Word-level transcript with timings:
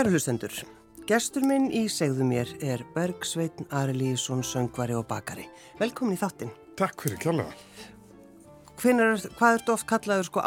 Kæru 0.00 0.14
hlustendur, 0.14 0.54
gestur 1.04 1.44
minn 1.44 1.66
í 1.76 1.82
segðu 1.92 2.24
mér 2.24 2.48
er 2.64 2.80
Bergsveitn 2.94 3.66
Arilísson, 3.76 4.40
söngvari 4.40 4.94
og 4.96 5.04
bakari. 5.10 5.44
Velkomin 5.76 6.16
í 6.16 6.20
þáttinn. 6.22 6.54
Takk 6.80 7.04
fyrir 7.04 7.20
kjállega. 7.20 7.52
Hvinnar, 8.80 9.20
hvað 9.36 9.58
ertu 9.58 9.74
oft 9.74 9.88
kallaður 9.92 10.30
sko 10.30 10.46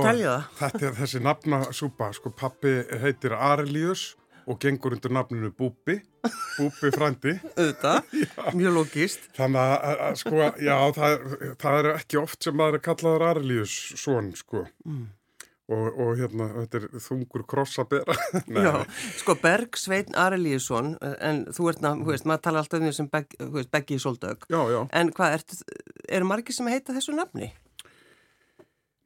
telja 0.00 0.32
það? 0.32 0.48
Þetta 0.64 0.88
er 0.88 0.98
þessi 1.02 1.24
nafnasúpa, 1.28 2.10
sko 2.16 2.32
pappi 2.40 2.74
heitir 3.04 3.36
Arelius 3.36 4.08
og 4.48 4.56
gengur 4.64 4.96
undir 4.96 5.12
nafninu 5.12 5.52
Búbi, 5.52 6.00
Búbi 6.56 6.96
frandi. 6.96 7.36
Auðvitað, 7.60 8.14
mjög 8.56 8.78
logíst. 8.80 9.28
Þannig 9.36 9.66
að, 9.68 9.90
að, 10.08 10.20
sko, 10.24 10.52
já, 10.56 10.76
það, 10.96 11.18
er- 11.20 11.58
það 11.68 11.82
er 11.84 11.94
ekki 11.98 12.24
oft 12.24 12.48
sem 12.48 12.62
maður 12.64 12.80
er 12.80 12.88
kallaður 12.88 13.32
Arelius 13.34 13.82
svon, 13.92 14.32
sko. 14.40 14.70
Mm. 14.88 15.10
Og, 15.72 15.98
og 16.04 16.12
hérna, 16.18 16.48
þetta 16.60 16.80
er 16.80 17.02
þungur 17.06 17.44
kross 17.48 17.78
að 17.80 17.88
bera. 17.94 18.16
Já, 18.66 18.72
sko 19.22 19.36
Bergsveitn 19.40 20.18
Arilíusson, 20.18 20.94
en 21.00 21.44
þú 21.54 21.70
ert, 21.72 21.82
ná, 21.84 21.92
þú 22.02 22.12
veist, 22.12 22.28
maður 22.28 22.44
tala 22.48 22.62
alltaf 22.62 22.80
um 22.80 22.88
því 22.88 22.94
sem 22.98 23.10
Beggi 23.72 23.96
í 23.96 24.02
Soldögg. 24.02 24.48
já, 24.52 24.60
já. 24.74 24.80
En 25.00 25.12
hvað, 25.16 25.38
ertu, 25.38 25.60
eru 26.18 26.28
margir 26.28 26.56
sem 26.56 26.68
heita 26.72 26.96
þessu 26.96 27.16
nafni? 27.16 27.52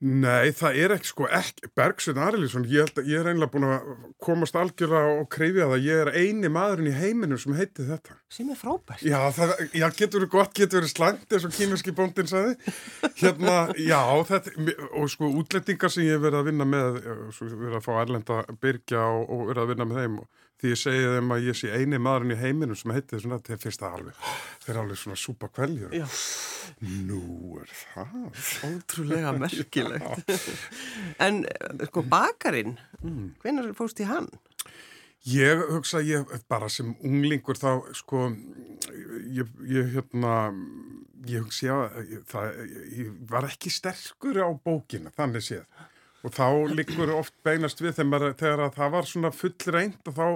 Nei, 0.04 0.50
það 0.52 0.76
er 0.76 0.92
ekki, 0.92 1.08
sko, 1.08 1.26
ekki, 1.32 1.70
Bergsveinn 1.72 2.18
Arilísson, 2.20 2.66
ég 2.68 2.90
ég 3.08 3.16
er 3.16 3.30
einlega 3.30 3.48
búin 3.48 3.64
að 3.64 3.86
komast 4.20 4.58
algjörlega 4.60 5.14
og 5.22 5.30
krifja 5.32 5.70
það, 5.70 5.86
ég 5.86 6.00
er 6.02 6.10
eini 6.12 6.50
maðurinn 6.52 6.90
í 6.90 6.92
heiminum 6.92 7.40
sem 7.40 7.56
heiti 7.56 7.86
þetta. 7.88 8.18
Sem 8.28 8.50
er 8.52 8.60
frábært. 8.60 9.00
Já, 9.00 9.16
það 9.32 9.54
já, 9.72 9.86
getur 9.96 10.20
verið 10.20 10.32
gott, 10.34 10.52
getur 10.52 10.82
verið 10.82 10.92
slangt 10.92 11.32
eins 11.32 11.48
og 11.48 11.56
kýmerski 11.56 11.96
bóndin 11.96 12.28
sagði. 12.28 12.74
Hérna, 13.22 13.56
já, 13.80 14.02
þetta, 14.28 14.52
og 15.00 15.08
sko 15.14 15.32
útlendingar 15.40 15.94
sem 15.94 16.04
ég 16.04 16.20
verið 16.20 16.42
að 16.42 16.50
vinna 16.50 16.68
með, 16.68 17.00
eh, 17.00 17.40
verið 17.46 17.78
að 17.80 17.86
fá 17.88 17.92
erlenda 18.02 18.42
byrgja 18.66 19.00
og, 19.00 19.24
og 19.32 19.48
verið 19.48 19.64
að 19.64 19.72
vinna 19.72 19.88
með 19.88 20.02
þeim 20.02 20.20
og 20.26 20.44
því 20.60 20.72
ég 20.72 20.80
segi 20.80 21.08
þeim 21.12 21.34
að 21.34 21.46
ég 21.50 21.58
sé 21.58 21.70
eini 21.74 22.00
maðurinn 22.00 22.32
í 22.32 22.40
heiminum 22.40 22.78
sem 22.78 22.92
heiti 22.94 23.16
þessum 23.16 23.34
þetta, 23.36 23.58
finnst 23.60 23.82
það 23.82 23.96
alveg, 23.98 24.20
þeir 24.64 24.72
er 24.72 24.80
alveg 24.82 25.00
svona 25.02 25.18
súpa 25.20 25.50
kveljur. 25.52 25.96
Nú 27.06 27.22
er 27.60 27.72
það. 27.82 28.14
ótrúlega 28.70 29.34
merkilegt. 29.44 30.34
en 31.26 31.42
sko 31.90 32.04
bakarinn, 32.08 32.76
mm. 33.02 33.34
hvenær 33.44 33.72
fórst 33.76 34.00
í 34.00 34.08
hann? 34.08 34.30
Ég 35.26 35.64
hugsa, 35.72 36.00
ég 36.06 36.28
bara 36.48 36.68
sem 36.70 36.92
unglingur 37.04 37.58
þá, 37.58 37.70
sko, 37.98 38.28
ég, 39.34 39.50
ég 39.66 39.90
hérna, 39.96 40.36
ég 41.26 41.42
hugsa, 41.42 41.66
já, 41.66 42.04
ég, 42.12 42.22
það, 42.30 42.60
ég 42.94 43.12
var 43.32 43.48
ekki 43.48 43.72
sterkur 43.74 44.38
á 44.38 44.48
bókina, 44.54 45.10
þannig 45.18 45.42
séð. 45.48 45.66
Og 46.24 46.32
þá 46.34 46.46
liggur 46.72 47.12
oft 47.14 47.34
beinast 47.46 47.82
við 47.82 47.98
þegar, 48.00 48.32
þegar 48.38 48.64
að 48.66 48.78
það 48.78 48.94
var 48.96 49.10
svona 49.10 49.32
full 49.34 49.54
reynd 49.74 50.08
og 50.10 50.16
þá, 50.16 50.26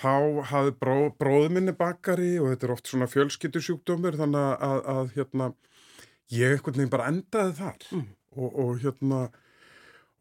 þá 0.00 0.14
hafði 0.50 0.74
bró, 0.80 0.96
bróðu 1.20 1.52
minni 1.54 1.76
bakari 1.76 2.32
og 2.40 2.50
þetta 2.50 2.68
er 2.68 2.74
oft 2.74 2.90
svona 2.90 3.10
fjölskyttusjúkdómur 3.12 4.18
þannig 4.18 4.42
að, 4.42 4.66
að, 4.68 4.82
að 4.94 5.14
hérna, 5.18 5.50
ég 6.34 6.56
einhvern 6.56 6.80
veginn 6.80 6.94
bara 6.96 7.08
endaði 7.12 7.56
þar 7.60 7.88
og, 7.94 8.48
og 8.48 8.72
hérna, 8.82 9.20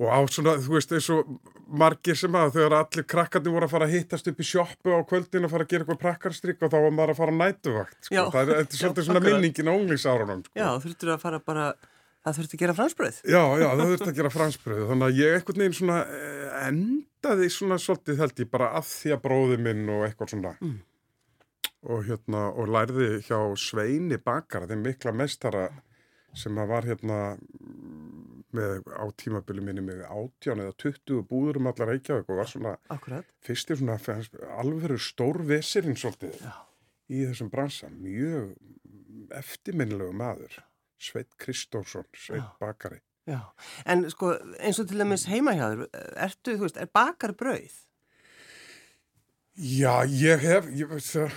og 0.01 0.09
á 0.09 0.19
svona, 0.29 0.55
þú 0.61 0.75
veist, 0.75 0.94
eins 0.94 1.09
og 1.13 1.31
margir 1.79 2.17
sem 2.17 2.35
að 2.38 2.55
þegar 2.57 2.75
allir 2.81 3.07
krakkarnir 3.09 3.55
voru 3.55 3.67
að 3.67 3.73
fara 3.73 3.88
að 3.88 3.95
hittast 3.95 4.29
upp 4.29 4.41
í 4.41 4.47
sjoppu 4.47 4.94
á 4.94 5.00
kvöldin 5.09 5.47
og 5.47 5.53
fara 5.53 5.65
að 5.65 5.73
gera 5.73 5.85
eitthvað 5.85 6.01
prakkarstrykk 6.01 6.65
og 6.65 6.73
þá 6.73 6.77
var 6.77 6.95
maður 6.97 7.13
að 7.13 7.19
fara 7.21 7.33
að 7.33 7.39
nætuvakt, 7.41 8.00
sko. 8.09 8.25
Það 8.33 8.44
er, 8.44 8.59
er 8.59 8.79
svolítið 8.79 9.07
svona 9.07 9.23
minningin 9.23 9.69
á 9.69 9.73
unglingsárunum, 9.73 10.44
sko. 10.47 10.59
Já, 10.59 10.67
þurftur 10.83 11.13
að 11.13 11.23
fara 11.23 11.41
bara, 11.51 11.67
það 12.23 12.38
þurfti 12.39 12.57
að 12.57 12.63
gera 12.63 12.75
fransbröð. 12.78 13.19
Já, 13.28 13.41
já, 13.59 13.67
það 13.73 13.91
þurfti 13.91 14.09
að 14.11 14.17
gera 14.22 14.34
fransbröðu, 14.34 14.88
þannig 14.91 15.07
að 15.09 15.19
ég 15.19 15.38
einhvern 15.38 15.63
veginn 15.63 15.78
svona 15.79 16.00
eh, 16.07 16.57
endaði 16.69 17.50
svona 17.53 17.78
svolítið 17.84 18.23
held 18.23 18.44
ég 18.44 18.51
bara 18.53 18.72
að 18.79 18.89
því 18.94 19.13
að 19.16 19.23
bróði 19.28 19.59
minn 19.67 19.84
og 19.94 20.06
eitthvað 20.07 20.33
svona. 20.35 20.56
Mm. 20.63 20.78
Og 21.94 22.06
hérna, 22.07 22.45
og 22.56 22.69
lærði 22.72 23.09
hjá 23.28 23.39
Sveini 23.59 24.17
Bakara, 24.23 24.69
þeim 24.72 24.85
mikla 24.88 25.12
meistara 25.19 25.66
sem 26.33 26.56
að 26.57 26.69
var 26.72 26.88
hérna 26.88 27.17
með 28.53 28.85
á 28.94 29.06
tímabili 29.17 29.63
minni 29.66 29.81
með 29.83 30.03
átján 30.07 30.62
eða 30.63 30.75
20 30.81 31.23
búður 31.29 31.59
um 31.59 31.69
allar 31.72 31.89
Reykjavík 31.91 32.29
og 32.29 32.38
var 32.39 32.50
svona 32.50 32.73
Akkurat. 32.94 33.25
fyrstir 33.44 33.79
svona 33.79 33.97
fannst- 34.01 34.38
alvöru 34.62 34.97
stórvesirinn 35.01 35.97
svolítið 35.97 36.38
Já. 36.41 36.53
í 37.09 37.23
þessum 37.28 37.50
bransa, 37.53 37.89
mjög 37.89 38.53
eftirminnilegu 39.33 40.13
maður 40.13 40.59
Sveit 41.03 41.31
Kristófsson, 41.41 42.08
Sveit 42.16 42.41
Já. 42.44 42.52
Bakari 42.64 43.02
Já, 43.28 43.40
en 43.88 44.03
sko 44.12 44.34
eins 44.59 44.81
og 44.84 44.90
til 44.90 45.00
dæmis 45.00 45.24
heimahjáður, 45.31 45.86
ertu, 46.19 46.58
þú 46.58 46.66
veist, 46.66 46.80
er 46.84 46.90
bakar 46.91 47.31
brauð? 47.40 47.78
Já, 49.53 50.02
ég 50.09 50.42
hef 50.42 50.66
ég, 50.74 50.90
veist 50.90 51.13
það, 51.13 51.34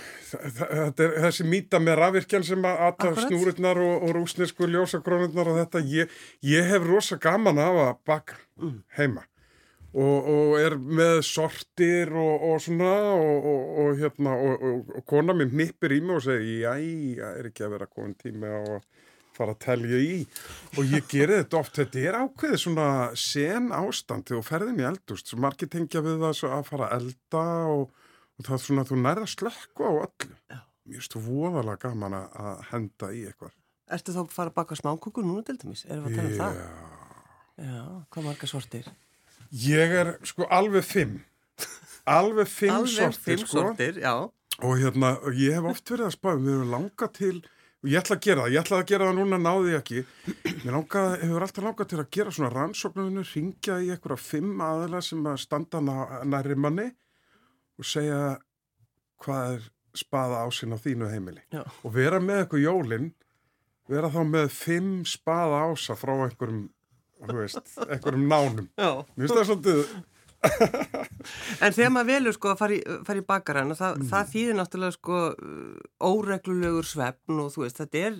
þetta 0.73 1.05
er 1.05 1.11
þessi 1.27 1.45
mýta 1.45 1.79
með 1.79 1.99
rafvirkjan 1.99 2.45
sem 2.47 2.65
að 2.65 2.79
Akkurat. 2.87 3.19
snúrurnar 3.27 3.79
og, 3.85 4.07
og 4.07 4.13
rúsnesku 4.17 4.67
ljósakrónurnar 4.73 5.51
og 5.51 5.59
þetta, 5.61 5.83
ég, 5.93 6.15
ég 6.49 6.65
hef 6.71 6.87
rosa 6.89 7.19
gaman 7.21 7.61
af 7.61 7.81
að 7.85 7.97
baka 8.09 8.43
Mm. 8.57 8.79
heima 8.97 9.21
og, 9.93 10.27
og 10.33 10.55
er 10.57 10.73
með 10.81 11.19
sortir 11.27 12.09
og, 12.09 12.41
og 12.49 12.61
svona 12.65 12.89
og, 13.13 13.45
og, 13.51 13.67
og 13.83 13.99
hérna 14.01 14.33
og, 14.33 14.63
og, 14.65 14.95
og 14.97 15.05
kona 15.05 15.35
minn 15.37 15.53
hnippir 15.53 15.93
í 15.93 15.99
mig 16.01 16.17
og 16.17 16.23
segir 16.25 16.63
já, 16.63 16.73
er 17.37 17.51
ekki 17.51 17.67
að 17.67 17.75
vera 17.75 17.85
komin 17.85 18.47
á 18.49 18.57
að 18.57 18.81
fara 19.37 19.53
að 19.55 19.61
telja 19.65 19.99
í 20.03 20.17
og 20.77 20.83
ég 20.95 21.07
geri 21.11 21.37
þetta 21.41 21.59
oft, 21.61 21.75
þetta 21.79 22.03
er 22.09 22.17
ákveðið 22.23 22.61
svona 22.63 22.87
sen 23.15 23.69
ástand 23.77 24.25
þegar 24.27 24.41
þú 24.41 24.47
ferðin 24.49 24.81
í 24.83 24.87
eldust, 24.89 25.29
svo 25.31 25.39
margir 25.45 25.69
tengja 25.73 26.01
við 26.05 26.19
það 26.25 26.43
að 26.57 26.65
fara 26.71 26.89
að 26.89 26.97
elda 27.01 27.43
og, 27.75 27.85
og 28.37 28.47
það 28.49 28.57
er 28.57 28.63
svona, 28.65 28.87
þú 28.89 28.99
nærða 29.05 29.29
slökku 29.33 29.87
á 29.87 29.91
öllu 29.93 30.33
Já. 30.51 30.59
mér 30.87 30.99
finnst 30.99 31.15
þú 31.17 31.23
voðalega 31.29 31.81
gaman 31.87 32.17
að- 32.19 32.37
að 32.43 32.61
henda 32.73 33.11
í 33.13 33.23
eitthvað 33.31 33.55
Ertu 33.87 34.11
þá 34.11 34.19
að 34.25 34.31
fara 34.35 34.51
að 34.51 34.55
baka 34.59 34.75
smákukur 34.75 35.23
núna 35.23 35.45
til 35.47 35.55
dæmis? 35.61 35.85
Erum 35.87 36.09
við 36.09 36.11
að 36.11 36.17
tala 36.17 36.27
um 36.27 36.39
það? 36.41 36.57
Já. 36.59 37.67
Já, 37.67 37.83
hvað 38.11 38.25
marga 38.27 38.47
sortir? 38.51 38.89
Ég 39.63 39.93
er 40.01 40.09
sko 40.27 40.43
alveg 40.51 40.83
fimm 40.83 41.13
alveg 42.07 42.47
fimm 42.51 42.73
Alveg 42.75 42.91
sortir 42.97 43.23
fimm 43.37 43.45
sko 43.45 43.61
sortir, 43.63 44.01
og 44.59 44.73
hérna, 44.81 45.13
og 45.23 45.37
ég 45.39 45.55
hef 45.55 45.67
oft 45.71 45.91
verið 45.93 46.07
að 46.09 46.15
spáða 46.17 46.41
við 46.43 46.53
erum 46.57 46.71
langað 46.73 47.11
til, 47.17 47.37
og 47.87 47.93
ég 47.93 48.01
ætla 48.01 48.17
að 48.17 48.25
gera 48.25 48.43
það 48.43 48.53
ég 48.53 48.65
ætla 48.65 48.77
að 48.81 48.89
gera 48.89 49.05
það 49.07 49.17
núna, 49.21 49.37
náði 49.39 49.69
ég 49.71 49.77
ekki 49.79 50.01
mér 50.65 50.73
langað, 50.75 51.13
hefur 51.21 51.45
alltaf 51.45 51.63
langað 51.63 51.89
til 51.93 51.99
að 52.01 52.09
gera 52.17 52.33
svona 52.35 52.49
rannsóknunum, 52.51 53.27
ringja 53.31 53.77
í 53.79 53.91
einhverja 53.93 54.19
fimm 54.19 54.63
aðila 54.65 54.99
sem 55.05 55.29
að 55.31 55.37
standa 55.45 55.81
nærri 56.27 56.57
manni 56.59 56.87
og 57.77 57.87
segja 57.87 58.19
hvað 59.23 59.53
er 59.55 59.69
spaða 59.97 60.43
ásinn 60.43 60.75
á 60.75 60.77
þínu 60.83 61.11
heimili 61.13 61.45
Já. 61.53 61.63
og 61.63 61.95
vera 61.95 62.19
með 62.19 62.43
eitthvað 62.43 62.65
jólin 62.65 63.07
vera 63.87 64.11
þá 64.11 64.19
með 64.33 64.51
fimm 64.51 64.91
spaða 65.07 65.63
ása 65.71 65.95
frá 65.95 66.11
einhverjum 66.17 66.67
þú 67.23 67.39
veist, 67.39 67.73
einhverjum 67.87 68.27
nánum 68.27 68.67
Já. 68.75 68.91
mér 69.15 69.23
finnst 69.23 69.39
það 69.39 69.49
svolítið 69.53 69.97
En 71.65 71.73
þegar 71.75 71.91
maður 71.91 72.07
velur 72.11 72.35
sko 72.37 72.51
að 72.53 72.59
fara 72.61 72.75
í, 72.77 72.79
fara 73.07 73.19
í 73.21 73.25
bakarann, 73.27 73.73
það, 73.75 73.97
Mm. 73.97 74.09
það 74.11 74.29
þýðir 74.33 74.57
náttúrulega 74.59 74.95
sko 74.95 75.19
uh, 75.33 76.09
óreglulegur 76.09 76.87
svefn 76.87 77.41
og 77.43 77.49
þú 77.55 77.63
veist, 77.65 77.79
þetta 77.81 78.03
er, 78.07 78.19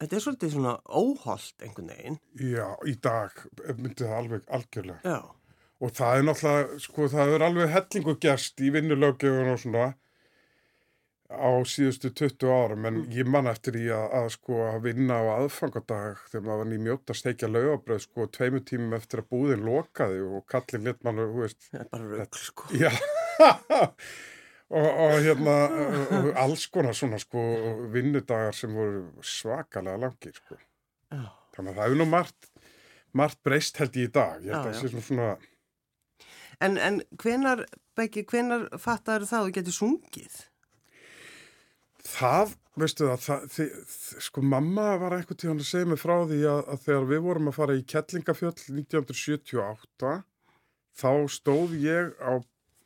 þetta 0.00 0.16
er 0.18 0.24
svolítið 0.24 0.52
svona 0.54 0.74
óholt 0.88 1.64
einhvern 1.66 1.90
veginn. 1.92 2.18
já, 2.40 2.66
í 2.88 2.94
dag 3.02 3.42
myndi 3.78 4.04
það 4.04 4.16
alveg 4.20 4.46
algjörlega 4.58 5.00
Já. 5.04 5.18
og 5.80 5.92
það 5.98 6.16
er 6.20 6.26
náttúrulega, 6.30 6.80
sko, 6.86 7.08
það 7.12 7.34
er 7.36 7.46
alveg 7.48 7.74
hellingu 7.74 8.16
gerst 8.24 8.60
í 8.64 8.72
vinnulöggjöfun 8.74 9.52
og 9.52 9.60
svona 9.64 9.86
á 11.30 11.50
síðustu 11.64 12.10
20 12.12 12.50
árum, 12.52 12.84
en 12.88 12.98
ég 13.14 13.28
man 13.30 13.48
eftir 13.48 13.78
í 13.80 13.86
að, 13.92 14.04
að 14.18 14.28
sko 14.34 14.58
að 14.68 14.82
vinna 14.90 15.16
á 15.16 15.24
aðfangadag 15.38 16.20
þegar 16.28 16.44
maður 16.44 16.60
var 16.62 16.70
nýmjótt 16.72 17.12
að 17.14 17.20
steikja 17.20 17.48
laugabröð 17.50 18.02
sko 18.04 18.26
tveimu 18.36 18.60
tímum 18.68 18.96
eftir 18.98 19.22
að 19.22 19.30
búðin 19.32 19.64
lokaði 19.64 20.20
og 20.28 20.44
kallin 20.52 20.84
lit 20.90 21.00
mann, 21.06 21.22
veist, 21.38 21.70
Það 21.72 21.80
er 21.80 21.90
bara 21.94 22.10
rögl 22.12 22.44
sko. 22.44 22.68
já 22.76 22.90
og, 24.74 24.88
og 24.88 25.16
hérna 25.24 25.56
og, 25.68 26.12
og 26.18 26.28
alls 26.44 26.66
konar 26.72 26.96
svona 26.96 27.18
sko 27.22 27.40
vinnudagar 27.92 28.54
sem 28.56 28.72
voru 28.74 29.06
svakalega 29.24 30.00
langir 30.06 30.36
sko 30.36 30.58
Já. 30.58 31.24
þannig 31.56 31.72
að 31.72 31.76
það 31.78 31.84
hefur 31.84 32.00
nú 32.00 32.06
margt 32.10 32.48
margt 33.14 33.42
breyst 33.46 33.78
held 33.80 33.98
ég 34.00 34.08
í 34.08 34.14
dag 34.14 34.44
ég 34.44 34.52
held 34.54 34.60
að 34.60 34.70
það 34.72 34.80
sé 34.80 34.92
svona, 34.92 35.08
svona 35.08 35.32
En, 36.62 36.76
en 36.78 37.00
hvenar, 37.18 37.64
Beggi, 37.98 38.22
hvenar 38.30 38.68
fattar 38.78 39.24
það 39.26 39.40
að 39.40 39.48
þú 39.48 39.54
getur 39.56 39.74
sungið? 39.74 40.36
Það, 42.04 42.54
veistu 42.80 43.08
það, 43.08 43.20
það 43.24 43.44
þi, 43.54 43.66
þi, 43.94 44.22
sko 44.26 44.44
mamma 44.54 44.88
var 45.00 45.16
einhvern 45.16 45.40
tíðan 45.40 45.62
að 45.62 45.70
segja 45.70 45.90
mig 45.90 46.00
frá 46.02 46.16
því 46.28 46.40
að, 46.50 46.62
að 46.74 46.82
þegar 46.86 47.10
við 47.12 47.22
vorum 47.28 47.50
að 47.50 47.58
fara 47.58 47.78
í 47.78 47.84
Kettlingafjöll 47.94 48.54
1978 48.54 50.16
þá 50.94 51.10
stóð 51.32 51.78
ég 51.82 52.12
á 52.20 52.44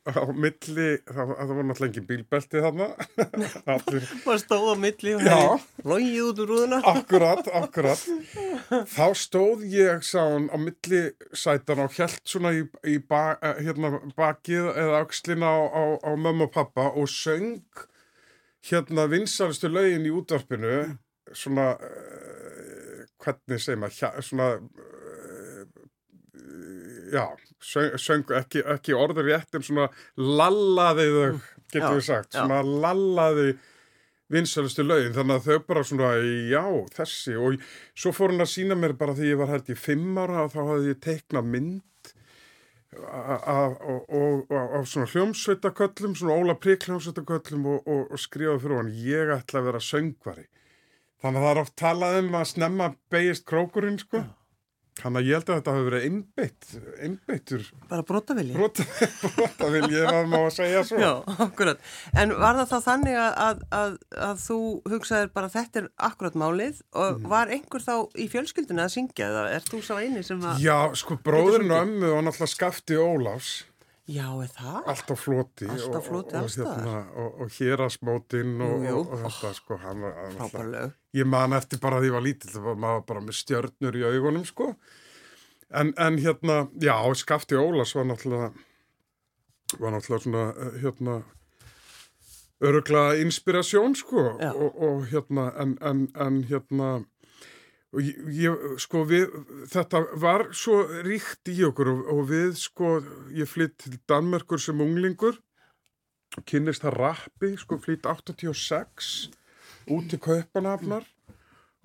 á 0.08 0.24
milli, 0.32 0.86
það, 1.04 1.32
það 1.36 1.50
var 1.52 1.66
náttúrulega 1.68 1.88
engin 1.88 2.06
bílbelti 2.08 2.62
þarna. 2.64 2.86
Maður 3.68 4.40
stóð 4.42 4.68
á 4.72 4.76
milli 4.80 5.14
og 5.16 5.24
hefði 5.26 5.88
logið 5.90 6.20
út 6.24 6.42
úr 6.42 6.52
rúðuna. 6.52 6.78
akkurat, 6.92 7.50
akkurat. 7.60 8.04
Þá 8.96 9.06
stóð 9.18 9.66
ég, 9.68 10.06
sá 10.06 10.20
hann, 10.22 10.48
á 10.48 10.56
milli 10.62 11.02
sætan 11.36 11.84
og 11.84 11.92
hjælt 11.96 12.22
svona 12.28 12.54
í, 12.56 12.64
í 12.88 12.96
ba, 13.02 13.36
hérna, 13.60 13.98
bakið 14.18 14.70
eða 14.72 15.02
axlina 15.02 15.52
á, 15.52 15.60
á, 15.68 15.82
á 16.08 16.10
mömmu 16.16 16.48
og 16.48 16.54
pappa 16.56 16.88
og 16.94 17.10
söng 17.12 17.60
hérna 18.66 19.06
vinsalistu 19.10 19.70
lögin 19.70 20.06
í 20.08 20.12
útvarpinu, 20.14 20.74
svona, 21.36 21.70
uh, 21.78 23.04
hvernig 23.22 23.62
segir 23.62 23.80
maður, 23.82 23.98
hjá, 24.00 24.10
svona, 24.24 24.48
uh, 24.58 25.64
já, 27.12 27.24
söng, 27.64 27.96
söng 28.02 28.36
ekki, 28.40 28.64
ekki 28.76 28.96
orður 28.96 29.30
rétt 29.30 29.58
en 29.58 29.66
svona 29.66 29.88
lallaði 30.16 31.08
þau, 31.14 31.40
getur 31.72 31.88
Já, 31.88 31.96
við 31.96 32.06
sagt, 32.08 32.32
já. 32.34 32.42
svona 32.42 32.62
lallaði 32.66 33.50
vinsalistu 34.28 34.84
lögin, 34.84 35.14
þannig 35.16 35.38
að 35.38 35.46
þau 35.46 35.66
bara 35.70 35.82
svona, 35.88 36.08
já, 36.50 36.64
þessi. 36.98 37.36
Og 37.40 37.62
svo 37.96 38.12
fór 38.12 38.34
hann 38.34 38.44
að 38.44 38.52
sína 38.52 38.76
mér 38.76 38.92
bara 38.98 39.14
því 39.16 39.30
ég 39.30 39.40
var 39.40 39.54
held 39.54 39.70
í 39.72 39.76
fimm 39.78 40.18
ára 40.20 40.44
og 40.44 40.52
þá 40.52 40.60
hafði 40.66 40.92
ég 40.92 41.00
teiknað 41.06 41.48
mynd 41.54 41.80
a- 42.96 43.40
a- 43.52 43.76
og, 43.92 44.04
og, 44.08 44.50
og, 44.50 44.76
og 44.78 44.86
svona 44.88 45.06
hljómsveitaköllum, 45.12 46.14
svona 46.16 46.36
Óla 46.38 46.54
Prík 46.58 46.86
hljómsveitaköllum 46.88 47.66
og, 47.74 47.82
og, 47.88 48.06
og 48.12 48.18
skrifaði 48.22 48.62
fyrir 48.64 48.80
hann, 48.80 48.92
ég 49.04 49.32
ætla 49.36 49.60
að 49.60 49.68
vera 49.70 49.82
söngvari. 49.84 50.46
Þannig 51.22 51.40
að 51.40 51.46
það 51.48 51.52
er 51.56 51.60
oft 51.64 51.76
talað 51.76 52.18
um 52.22 52.34
að 52.38 52.48
snemma 52.52 52.90
beigist 53.10 53.44
krókurinn, 53.48 53.98
sko. 53.98 54.22
Þannig 54.98 55.20
að 55.20 55.28
ég 55.28 55.36
held 55.38 55.50
að 55.52 55.58
þetta 55.58 55.72
hafi 55.74 55.84
verið 55.86 56.04
einbeitt, 56.08 56.68
einbeittur, 57.06 57.66
Bara 57.90 58.02
brotavilji. 58.08 58.54
brota, 58.56 58.86
brota 59.36 59.68
vil 59.70 59.84
ég 59.94 60.08
að 60.10 60.26
má 60.32 60.38
að 60.40 60.50
segja 60.56 60.80
svo. 60.88 60.98
Já, 60.98 61.12
akkurat. 61.46 61.78
En 62.18 62.34
var 62.40 62.58
það 62.58 62.72
þá 62.72 62.78
þannig 62.88 63.18
að, 63.22 63.30
að, 63.44 63.62
að, 63.78 63.94
að 64.28 64.42
þú 64.48 64.58
hugsaðir 64.90 65.30
bara 65.38 65.52
þetta 65.54 65.82
er 65.84 65.88
akkurat 66.10 66.34
málið 66.42 66.82
og 66.98 67.18
Mhm. 67.20 67.28
var 67.30 67.46
einhver 67.54 67.86
þá 67.86 67.94
í 68.18 68.26
fjölskyldunni 68.32 68.82
að 68.88 68.94
syngja 68.96 69.30
eða 69.30 69.46
er 69.54 69.68
þú 69.70 69.82
sá 69.86 69.94
eini 70.02 70.24
sem 70.26 70.42
að... 70.42 70.58
Já, 70.66 70.78
sko, 70.98 71.16
bróðurinn 71.22 71.70
og 71.70 71.86
ömmu 71.86 72.12
var 72.16 72.26
náttúrulega 72.26 72.54
skafti 72.56 72.98
Ólafs. 72.98 73.52
Já, 74.08 74.24
er 74.40 74.52
það? 74.56 74.76
Allt 74.88 75.10
á 75.12 75.16
floti 75.20 75.66
Allt 75.68 75.96
á 75.96 76.00
floti 76.00 76.36
og, 76.38 76.46
hérna, 76.56 76.94
og, 77.20 77.42
og 77.44 77.50
hér 77.58 77.82
að 77.84 77.90
smótinn 77.98 78.54
og, 78.64 78.86
jú. 78.86 78.94
og, 79.02 79.10
og 79.12 79.20
þetta 79.26 79.50
sko 79.58 79.76
hann, 79.82 80.06
var- 80.06 80.70
lög. 80.72 80.94
ég 81.18 81.28
man 81.28 81.52
eftir 81.52 81.80
bara 81.82 81.98
því 82.00 82.08
ég 82.08 82.16
var 82.16 82.24
lítill 82.24 82.54
það 82.54 82.68
var 82.70 82.80
maður 82.86 83.04
bara 83.10 83.24
með 83.26 83.36
stjörnur 83.42 83.98
í 84.00 84.06
augunum 84.08 84.46
sko 84.48 84.70
en, 85.68 85.92
en 86.00 86.16
hérna 86.24 86.56
já, 86.80 86.94
Skafti 87.20 87.60
Ólas 87.60 87.92
var 87.98 88.08
náttúrulega 88.08 88.48
var 89.78 89.92
náttúrulega 89.92 90.24
svona 90.24 90.46
eh, 90.56 90.78
hérna 90.86 91.18
örugla 92.64 93.04
inspirasjón 93.20 93.92
sko 93.94 94.24
og, 94.40 94.80
og 94.88 95.04
hérna 95.12 95.50
en, 95.60 95.76
en, 95.84 96.06
en 96.16 96.40
hérna 96.48 96.88
og 97.94 98.04
ég, 98.04 98.16
ég, 98.36 98.64
sko 98.82 99.02
við, 99.08 99.32
þetta 99.72 100.02
var 100.20 100.48
svo 100.56 100.82
ríkt 101.06 101.48
í 101.48 101.56
okkur 101.68 101.92
og, 101.94 102.00
og 102.12 102.24
við 102.28 102.56
sko, 102.60 102.98
ég 103.36 103.48
flytt 103.48 103.78
til 103.84 103.96
Danmerkur 104.10 104.60
sem 104.60 104.80
unglingur 104.84 105.38
kynnist 106.48 106.84
það 106.84 106.98
rappi, 106.98 107.54
sko 107.56 107.78
flytt 107.80 108.06
86 108.06 109.30
út 109.88 110.10
til 110.10 110.20
Kaupanafnar 110.20 111.06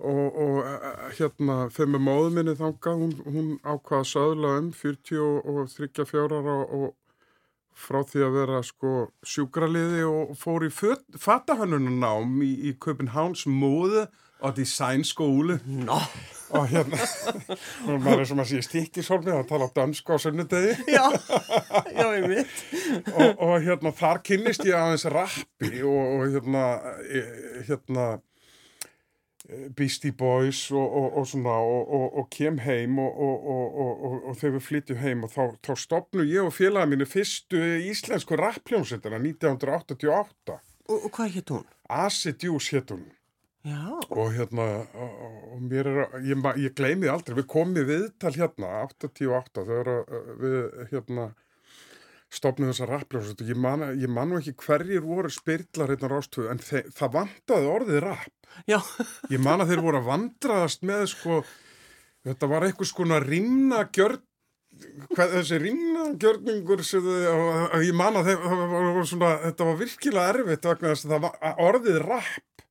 og, 0.04 0.26
og 0.28 0.58
eh, 0.66 1.06
hérna 1.18 1.70
þegar 1.72 1.94
með 1.94 2.04
móðu 2.08 2.34
minni 2.36 2.56
þangað, 2.58 3.00
hún, 3.00 3.14
hún 3.24 3.48
ákvaða 3.62 4.10
söðla 4.10 4.52
um 4.60 4.68
40 4.76 5.22
og, 5.24 5.48
og 5.48 5.72
34 5.72 6.42
ára 6.42 6.58
og 6.64 6.92
frá 7.74 8.02
því 8.06 8.26
að 8.26 8.36
vera 8.36 8.60
sko 8.62 8.92
sjúkraliði 9.26 10.04
og 10.06 10.36
fór 10.38 10.68
í 10.68 10.70
fatahönnunanám 10.70 12.36
í, 12.44 12.52
í 12.70 12.76
Köpenhavns 12.78 13.48
móðu 13.50 14.04
og 14.44 14.56
designskólu 14.56 15.58
Nó, 15.64 16.00
og 16.54 16.68
hérna, 16.68 16.98
nú 17.86 17.96
maður 18.02 18.24
er 18.24 18.28
sem 18.28 18.42
að 18.42 18.50
sé 18.50 18.60
stikkishólmi 18.66 19.32
að 19.32 19.48
tala 19.48 19.70
dansku 19.74 20.14
á 20.14 20.18
sunnudegi. 20.20 20.76
Já, 20.92 21.06
já, 21.96 22.06
ég 22.18 22.28
mitt. 22.30 22.60
og, 23.16 23.40
og 23.40 23.56
hérna 23.64 23.94
þar 23.96 24.20
kynnist 24.26 24.66
ég 24.68 24.76
aðeins 24.78 25.08
rappi 25.14 25.82
og, 25.82 26.02
og 26.18 26.36
hérna 26.36 26.66
e- 27.08 27.64
hérna 27.70 28.06
e, 29.48 29.64
Beastie 29.76 30.12
Boys 30.12 30.66
og, 30.74 30.84
og, 30.84 31.08
og 31.22 31.26
svona 31.32 31.56
og, 31.64 31.96
og, 31.98 32.06
og 32.20 32.28
kem 32.34 32.60
heim 32.66 33.00
og, 33.02 33.18
og, 33.28 33.50
og, 33.56 33.74
og, 33.80 34.20
og 34.30 34.38
þegar 34.42 34.56
við 34.58 34.68
flytjum 34.68 35.02
heim 35.02 35.26
og 35.26 35.34
þá, 35.34 35.42
þá 35.64 35.74
stopnu 35.86 36.28
ég 36.28 36.44
og 36.44 36.54
félaga 36.54 36.92
mínu 36.92 37.08
fyrstu 37.08 37.64
íslensku 37.88 38.38
rappljónsettina 38.40 39.18
1988 39.24 40.60
Og, 40.84 41.06
og 41.06 41.12
hvað 41.16 41.30
hétt 41.38 41.50
hún? 41.54 41.68
Acid 41.88 42.44
Juice 42.44 42.76
hétt 42.76 42.92
hún 42.92 43.06
Já, 43.64 43.80
og 44.12 44.34
hérna 44.36 44.64
og, 44.92 45.54
mér 45.64 45.86
er, 45.88 46.00
ég, 46.26 46.36
ma- 46.36 46.52
ég 46.60 46.74
gleymi 46.76 47.08
aldrei, 47.08 47.38
við 47.38 47.46
komum 47.48 47.78
í 47.80 47.84
viðtal 47.88 48.34
hérna 48.36 48.72
88 48.90 49.64
þegar 49.64 49.90
við 50.42 50.58
hérna 50.90 51.30
stopnum 52.34 52.68
þessar 52.72 52.90
rappljónsut 52.92 53.40
og 53.40 53.52
ég 53.54 53.60
man, 53.64 53.86
ég 53.96 54.10
man 54.10 54.34
ekki 54.36 54.52
hverjir 54.66 55.04
voru 55.06 55.30
spyrlar 55.32 55.94
hérna 55.94 56.10
rástöðu 56.12 56.50
en 56.52 56.60
þe 56.60 56.82
það 56.92 57.14
vantaði 57.16 57.70
orðið 57.72 58.00
rap 58.04 58.52
já, 58.68 58.78
ég 59.32 59.40
man 59.40 59.64
að 59.64 59.72
þeir 59.72 59.84
voru 59.86 60.00
að 60.02 60.08
vandraðast 60.12 60.84
með 60.84 61.04
sko, 61.14 61.40
þetta 62.28 62.50
var 62.52 62.66
eitthvað 62.68 62.90
skona 62.90 63.20
rimna 63.24 63.84
gjörn 63.94 64.20
hvað 65.14 65.36
þessi 65.38 65.60
rimna 65.62 66.08
gjörningur 66.20 66.82
sem 66.84 67.04
þau, 67.06 67.20
og, 67.30 67.52
og 67.78 67.84
ég 67.86 67.94
man 67.96 68.18
að 68.18 68.32
það 68.32 68.64
var, 68.74 69.04
svona, 69.06 69.32
þetta 69.46 69.68
var 69.70 69.78
virkilega 69.84 70.32
erfitt 70.34 70.68
vegna 70.68 70.92
þess 70.96 71.06
að 71.14 71.28
að 71.30 71.62
orðið 71.70 72.00
rap 72.04 72.63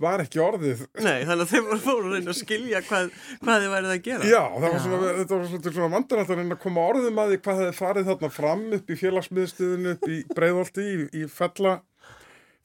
var 0.00 0.22
ekki 0.24 0.40
orðið. 0.42 0.84
Nei, 1.00 1.22
þannig 1.28 1.44
að 1.44 1.52
þeim 1.52 1.68
voru 1.68 1.80
fóru 1.84 2.10
að 2.10 2.16
reyna 2.16 2.32
að 2.32 2.38
skilja 2.40 2.82
hvað, 2.86 3.08
hvað 3.44 3.64
þið 3.64 3.74
værið 3.74 3.94
að 3.94 4.02
gera. 4.08 4.28
Já, 4.30 4.42
það 4.56 4.66
var 4.66 4.84
svona, 4.84 5.14
þetta 5.20 5.38
var 5.38 5.48
svona, 5.52 5.72
svona 5.76 5.94
vandarætt 5.94 6.34
að 6.34 6.42
reyna 6.42 6.56
að 6.56 6.62
koma 6.64 6.84
orðum 6.92 7.22
að 7.22 7.32
því 7.32 7.40
hvað 7.46 7.62
hefði 7.62 7.78
farið 7.80 8.10
þarna 8.10 8.30
fram 8.36 8.66
upp 8.78 8.90
í 8.90 8.98
félagsmiðstöðinu 9.04 9.96
upp 9.96 10.06
í 10.10 10.20
Breiðholti 10.36 10.86
í, 10.86 11.00
í 11.20 11.24
fella, 11.40 11.74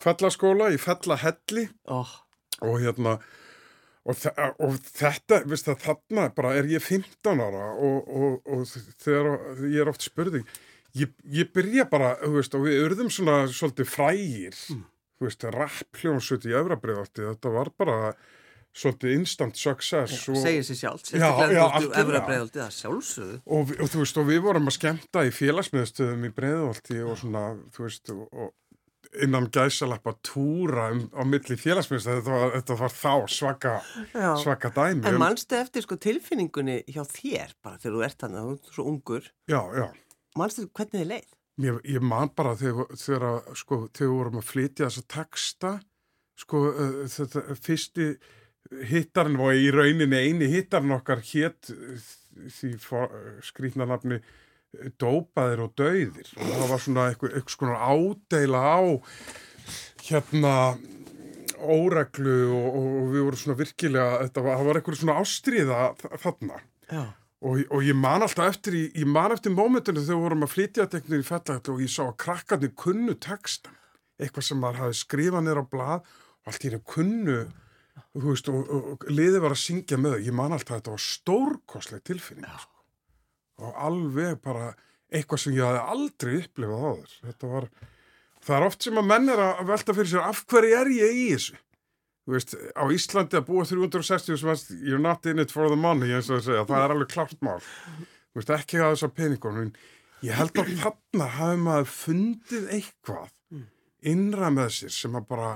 fellaskóla, 0.06 0.70
í 0.75 0.80
fellahelli. 0.82 1.68
Ó, 1.92 2.00
og 2.63 2.77
hérna 2.84 3.18
og, 4.06 4.22
og 4.62 4.77
þetta, 4.86 5.42
veist 5.50 5.68
það, 5.68 5.82
þarna 5.88 6.30
bara 6.38 6.54
er 6.60 6.70
ég 6.70 6.84
15 6.84 7.42
ára 7.42 7.68
og, 7.74 8.08
og, 8.08 8.39
og 8.48 8.65
þegar 9.01 9.65
ég 9.65 9.82
er 9.84 9.92
oft 9.92 10.06
spurði 10.06 10.44
ég, 10.96 11.13
ég 11.34 11.50
byrja 11.56 11.88
bara, 11.92 12.15
þú 12.22 12.36
veist, 12.38 12.58
og 12.58 12.68
við 12.68 12.84
urðum 12.86 13.12
svona 13.13 13.39
svolítið 13.51 13.89
frægir 13.92 14.60
þú 15.19 15.29
veist, 15.29 15.45
rapp 15.55 16.01
hljónsut 16.01 16.48
í 16.50 16.55
Efrabriðalti, 16.60 17.25
þetta 17.31 17.53
var 17.55 17.72
bara 17.79 18.00
svolítið 18.75 19.13
instant 19.15 19.55
success 19.55 20.25
og, 20.27 20.36
segir 20.43 20.65
sér 20.67 20.75
sjálf, 20.81 21.05
Já, 21.05 21.12
sérstaklega 21.13 21.53
já, 21.55 21.62
þú 21.62 21.63
ert 21.63 21.75
algjörlega. 21.77 22.01
efra 22.03 22.22
breiðaldið 22.27 22.63
að 22.65 22.74
sjálfsögðu. 22.75 23.38
og, 23.45 23.69
og 23.79 23.89
þú 23.93 24.01
veist, 24.01 24.17
og 24.19 24.27
við 24.27 24.41
vorum 24.43 24.67
að 24.72 24.75
skemmta 24.75 25.24
í 25.24 25.31
félagsmiðstöðum 25.38 26.25
í 26.27 26.31
Breiðholti 26.36 26.98
og 27.07 27.17
svona, 27.22 27.43
þú 27.77 27.86
veist, 27.86 28.12
og, 28.12 28.25
og 28.36 29.22
innan 29.24 29.48
gæsalappa 29.55 30.12
túra 30.27 30.89
um, 30.91 31.05
á 31.15 31.24
milli 31.24 31.55
félagsmiðstöð, 31.62 32.19
þetta 32.25 32.50
þetta 32.57 32.77
var 32.81 32.95
þá 32.98 33.13
svaka, 33.31 33.74
svaka 34.43 34.74
dæmi. 34.75 35.05
En 35.07 35.22
manstu 35.24 35.55
eftir 35.55 35.86
sko 35.88 35.95
tilfinningunni 36.03 36.81
hjá 36.91 37.05
þér, 37.07 37.55
bara 37.63 37.79
þegar 37.79 37.95
þú 37.95 38.03
ert 38.10 38.19
þannig, 38.25 38.43
þú 38.43 38.57
ert 38.60 38.75
svo 38.75 38.88
ungur, 38.91 39.31
Já, 39.48 39.62
já. 39.79 39.88
manstu 40.36 40.67
hvernig 40.67 41.00
þið 41.05 41.10
leið? 41.13 41.31
Ég, 41.63 41.77
ég 41.88 42.03
man 42.03 42.31
bara 42.35 42.51
þegar, 42.59 42.89
þegar, 43.00 43.38
sko, 43.55 43.77
þegar 43.95 44.12
vorum 44.17 44.39
að 44.41 44.47
flytja 44.50 44.89
þessa 44.89 45.03
texta, 45.13 45.69
sko, 46.41 46.63
uh, 46.74 46.97
þetta 47.07 47.43
fyrsti 47.63 48.07
hittarinn 48.89 49.38
og 49.39 49.53
í 49.55 49.69
rauninni 49.71 50.19
eini 50.25 50.50
hittarinn 50.51 50.91
okkar 50.97 51.21
hétt 51.24 51.69
því 52.57 52.71
skrýtna 53.45 53.85
nafni 53.88 54.17
eh, 54.17 54.89
dópaðir 55.00 55.62
og 55.67 55.75
dauðir 55.79 56.31
og 56.35 56.50
það 56.50 56.71
var 56.74 56.81
svona 56.83 57.05
eitthvað, 57.12 57.35
svona 57.53 57.77
ádeila 57.93 58.63
á 58.65 58.81
hérna 60.09 60.55
óreglu 61.65 62.33
og, 62.51 62.65
og, 62.75 62.89
við 63.13 63.24
vorum 63.29 63.39
svona 63.41 63.57
virkilega, 63.62 64.17
var, 64.35 64.57
það 64.59 64.67
var 64.67 64.79
eitthvað 64.81 65.00
svona 65.00 65.15
ástríða 65.21 65.79
þ- 66.01 66.19
þarna. 66.25 66.59
Já. 66.91 67.03
Og, 67.44 67.60
og 67.70 67.82
ég 67.84 67.98
man 68.00 68.24
alltaf 68.24 68.48
eftir, 68.56 68.74
í- 68.80 68.92
ég 68.96 69.06
man 69.12 69.34
eftir 69.36 69.51
mómentinu 69.54 70.00
þegar 70.01 70.15
við 70.15 70.24
vorum 70.24 70.46
að 70.48 70.54
flytja 70.54 70.86
teknir 70.89 71.20
í 71.22 71.25
fellagallu 71.27 71.74
og 71.75 71.82
ég 71.84 71.92
sá 71.92 72.01
að 72.08 72.15
krakkarnir 72.24 72.72
kunnu 72.80 73.15
textan. 73.22 73.75
Eitthvað 74.22 74.46
sem 74.48 74.62
maður 74.63 74.80
hafi 74.86 74.98
skrifað 75.01 75.44
nýra 75.46 75.62
á 75.68 75.72
blað 75.74 76.00
og 76.00 76.50
allt 76.54 76.63
í 76.65 76.70
henni 76.72 76.80
kunnu, 76.88 77.36
þú 78.15 78.24
veist, 78.32 78.50
og, 78.50 78.62
og, 78.72 78.88
og 78.96 79.06
liðið 79.12 79.44
var 79.44 79.56
að 79.58 79.62
syngja 79.65 80.00
með 80.00 80.15
þau. 80.15 80.24
Ég 80.30 80.38
man 80.39 80.56
alltaf 80.56 80.72
að 80.72 80.80
þetta 80.80 80.94
var 80.96 81.04
stórkostleg 81.10 82.06
tilfinning, 82.08 82.56
sko. 82.63 82.72
Og 83.65 83.77
alveg 83.89 84.39
bara 84.44 84.70
eitthvað 85.12 85.44
sem 85.44 85.54
ég 85.60 85.68
hafi 85.68 85.84
aldrei 85.96 86.34
upplifað 86.39 86.88
áður. 86.89 87.13
Þetta 87.27 87.51
var, 87.51 87.68
það 88.48 88.58
er 88.62 88.68
oft 88.72 88.88
sem 88.88 88.98
að 89.04 89.10
menn 89.12 89.30
er 89.36 89.44
að 89.50 89.62
velta 89.70 89.96
fyrir 90.00 90.12
sér 90.15 90.25
af 90.32 90.42
hverju 90.50 90.80
er 90.80 90.92
ég 90.96 91.20
í 91.20 91.27
þessu? 91.36 91.60
Veist, 92.25 92.55
á 92.74 92.84
Íslandi 92.89 93.38
að 93.38 93.50
búa 93.51 93.65
360 93.70 94.39
sem 94.41 94.50
veist, 94.50 94.72
you're 94.82 95.01
not 95.01 95.25
in 95.29 95.41
it 95.44 95.53
for 95.53 95.70
the 95.70 95.77
money, 95.77 96.10
að 96.15 96.25
segja, 96.25 96.63
það 96.65 96.79
er 96.82 96.94
alveg 96.96 97.12
klart 97.12 97.38
mál. 97.46 97.60
Veist, 98.34 98.50
ekki 98.50 98.82
að 98.82 98.96
þessar 98.96 99.13
peningunum. 99.20 99.70
Ég 100.25 100.34
held 100.39 100.58
að 100.58 100.72
þarna 100.82 101.27
hafi 101.36 101.62
maður 101.62 101.91
fundið 101.94 102.72
eitthvað 102.79 103.29
innra 104.05 104.50
með 104.53 104.72
sér 104.79 104.96
sem 104.96 105.17
að 105.17 105.29
bara, 105.29 105.51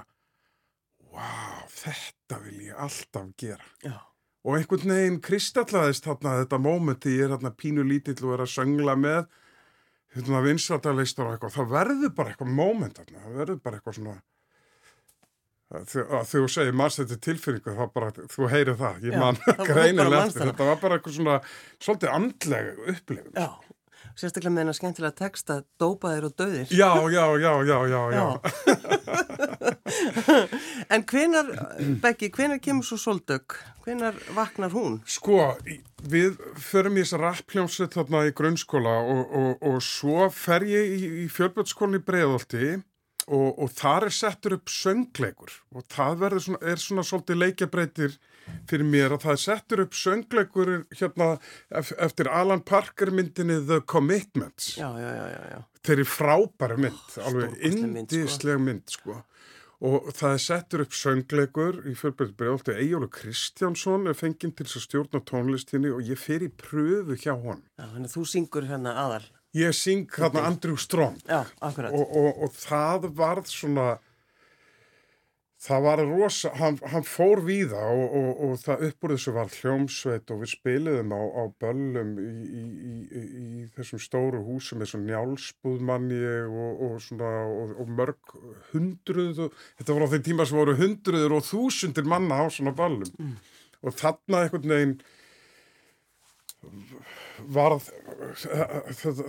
wow, 1.10 1.66
þetta 1.74 2.40
vil 2.46 2.62
ég 2.68 2.86
alltaf 2.86 3.34
gera. 3.40 3.66
Já. 3.86 3.98
Og 4.46 4.56
einhvern 4.56 4.94
veginn 4.94 5.20
kristallaðist 5.24 6.06
þarna 6.06 6.38
þetta 6.44 6.62
mómenti, 6.64 7.18
ég 7.18 7.28
er 7.28 7.34
þarna 7.36 7.56
pínu 7.60 7.84
lítill 7.88 8.22
og 8.24 8.38
er 8.38 8.46
að 8.46 8.54
söngla 8.54 8.96
með 8.96 9.24
hérna 10.16 10.42
vinsvartaleistur 10.46 11.28
og 11.28 11.36
eitthvað, 11.36 11.56
það 11.58 11.74
verður 11.74 12.14
bara 12.18 12.32
eitthvað 12.34 12.54
móment 12.58 13.02
það 13.02 13.34
verður 13.36 13.60
bara 13.66 13.80
eitthvað 13.80 13.98
svona, 14.00 14.16
þegar 15.70 16.24
þú 16.26 16.44
segir 16.50 16.78
mannst 16.78 17.02
þetta 17.04 17.18
tilfinningu, 17.28 17.74
þá 17.78 17.84
bara, 17.94 18.14
þú 18.34 18.48
heyrir 18.50 18.78
það, 18.80 19.04
ég 19.06 19.18
man 19.22 19.38
það. 19.46 20.32
þetta 20.40 20.70
var 20.72 20.80
bara 20.82 20.98
eitthvað 20.98 21.18
svona, 21.20 21.36
svolítið 21.78 22.16
andleg 22.16 22.80
upplifun. 22.96 23.36
Já. 23.38 23.50
Sérstaklega 24.20 24.52
með 24.52 24.66
hennar 24.66 24.76
skemmtilega 24.76 25.16
texta 25.16 25.56
Dópaðir 25.80 26.26
og 26.28 26.34
döðir. 26.36 26.72
Já, 26.76 26.92
já, 27.14 27.24
já, 27.40 27.54
já, 27.64 27.78
já, 27.88 28.02
já. 28.18 28.26
en 30.94 31.06
hvenar, 31.08 31.52
Beggi, 32.04 32.28
hvenar 32.36 32.60
kemur 32.60 32.84
svo 32.84 32.98
Soldök? 33.00 33.56
Hvenar 33.86 34.18
vaknar 34.36 34.74
hún? 34.76 35.00
Sko, 35.08 35.54
við 36.04 36.36
förum 36.60 37.00
í 37.00 37.06
þessa 37.06 37.22
rappljómsveit 37.22 37.96
þarna 37.96 38.26
í 38.28 38.36
grunnskóla 38.36 38.98
og, 39.06 39.24
og, 39.40 39.64
og 39.72 39.80
svo 39.88 40.28
fer 40.36 40.68
ég 40.68 40.98
í, 40.98 41.10
í 41.24 41.30
fjölbjörnsskólinni 41.32 42.02
í 42.02 42.08
Breiðolti 42.10 42.74
og, 43.30 43.62
og 43.62 43.72
þar 43.78 44.08
er 44.08 44.16
settur 44.16 44.58
upp 44.58 44.72
söngleikur 44.74 45.54
og 45.76 45.86
það 45.94 46.20
verður 46.24 46.46
svona, 46.48 46.60
er 46.72 46.82
svona 46.82 47.06
svolítið 47.06 47.42
leikjabreitir 47.44 48.18
fyrir 48.70 48.88
mér 48.90 49.16
að 49.16 49.26
það 49.26 49.36
er 49.36 49.42
settur 49.44 49.84
upp 49.86 49.98
söngleikur 49.98 50.72
hérna 50.98 51.32
ef, 51.70 51.94
eftir 52.02 52.30
Alan 52.34 52.64
Parker 52.66 53.14
myndinni 53.14 53.60
The 53.68 53.82
Commitments. 53.86 54.76
Já, 54.80 54.90
já, 54.98 55.10
já, 55.14 55.26
já, 55.36 55.42
já. 55.54 55.60
Þeir 55.86 55.96
eru 55.96 56.08
frábæra 56.12 56.78
mynd, 56.78 57.04
alveg 57.24 57.54
stórkostleg 57.56 57.92
mynd, 57.94 58.16
sko. 58.18 58.64
mynd, 58.66 58.96
sko. 58.98 59.20
Og 59.80 60.10
það 60.12 60.34
er 60.36 60.42
settur 60.44 60.82
upp 60.84 60.96
söngleikur 61.00 61.78
í 61.88 61.94
fjölbjörn 61.96 62.34
Breiðolti. 62.36 62.74
Eyjólu 62.76 63.08
Kristjánsson 63.16 64.10
er 64.12 64.18
fenginn 64.18 64.52
til 64.52 64.66
þess 64.68 64.82
að 64.82 64.88
stjórna 64.90 65.22
tónlistinni 65.30 65.94
og 65.96 66.04
ég 66.04 66.20
fer 66.20 66.44
í 66.44 66.50
pröfu 66.52 67.16
hjá 67.16 67.32
honum. 67.32 67.64
Já, 67.80 67.86
þannig 67.86 68.10
að 68.10 68.16
þú 68.18 68.26
syngur 68.34 68.68
hérna 68.68 68.98
aðal. 69.06 69.24
Ég 69.52 69.74
syng 69.74 70.06
hérna 70.14 70.46
Andrew 70.46 70.78
Strong. 70.78 71.18
Já, 71.26 71.42
og, 71.90 72.06
og, 72.06 72.44
og 72.46 72.54
það 72.54 73.08
varð 73.18 73.48
svona, 73.50 73.88
það 75.58 75.86
var 75.88 76.02
rosa, 76.06 76.52
hann, 76.60 76.78
hann 76.92 77.08
fór 77.08 77.42
víða 77.48 77.82
og, 77.90 78.14
og, 78.20 78.30
og 78.46 78.54
það 78.62 78.86
uppur 78.92 79.16
þessu 79.16 79.34
var 79.40 79.50
hljómsveit 79.56 80.36
og 80.36 80.44
við 80.44 80.54
spiliðum 80.54 81.18
á, 81.18 81.22
á 81.34 81.44
böllum 81.66 82.14
í, 82.22 82.30
í, 82.46 82.64
í, 83.10 83.26
í 83.42 83.66
þessum 83.74 84.06
stóru 84.06 84.46
húsum 84.46 84.86
og 84.86 85.06
njálsbúðmanni 85.08 86.22
og, 86.46 86.86
og 86.86 86.98
svona 87.08 87.34
og, 87.50 87.86
mörg 87.90 88.38
hundruð, 88.70 89.48
þetta 89.82 89.98
var 89.98 90.06
á 90.06 90.12
þeim 90.14 90.28
tíma 90.30 90.46
sem 90.46 90.62
voru 90.62 90.78
hundruður 90.78 91.40
og 91.40 91.48
þúsundir 91.50 92.06
manna 92.06 92.44
á 92.46 92.54
svona 92.54 92.78
böllum. 92.78 93.34
Og 93.82 93.98
þarna 93.98 94.46
einhvern 94.46 94.76
veginn 94.76 95.00
varð 97.56 97.88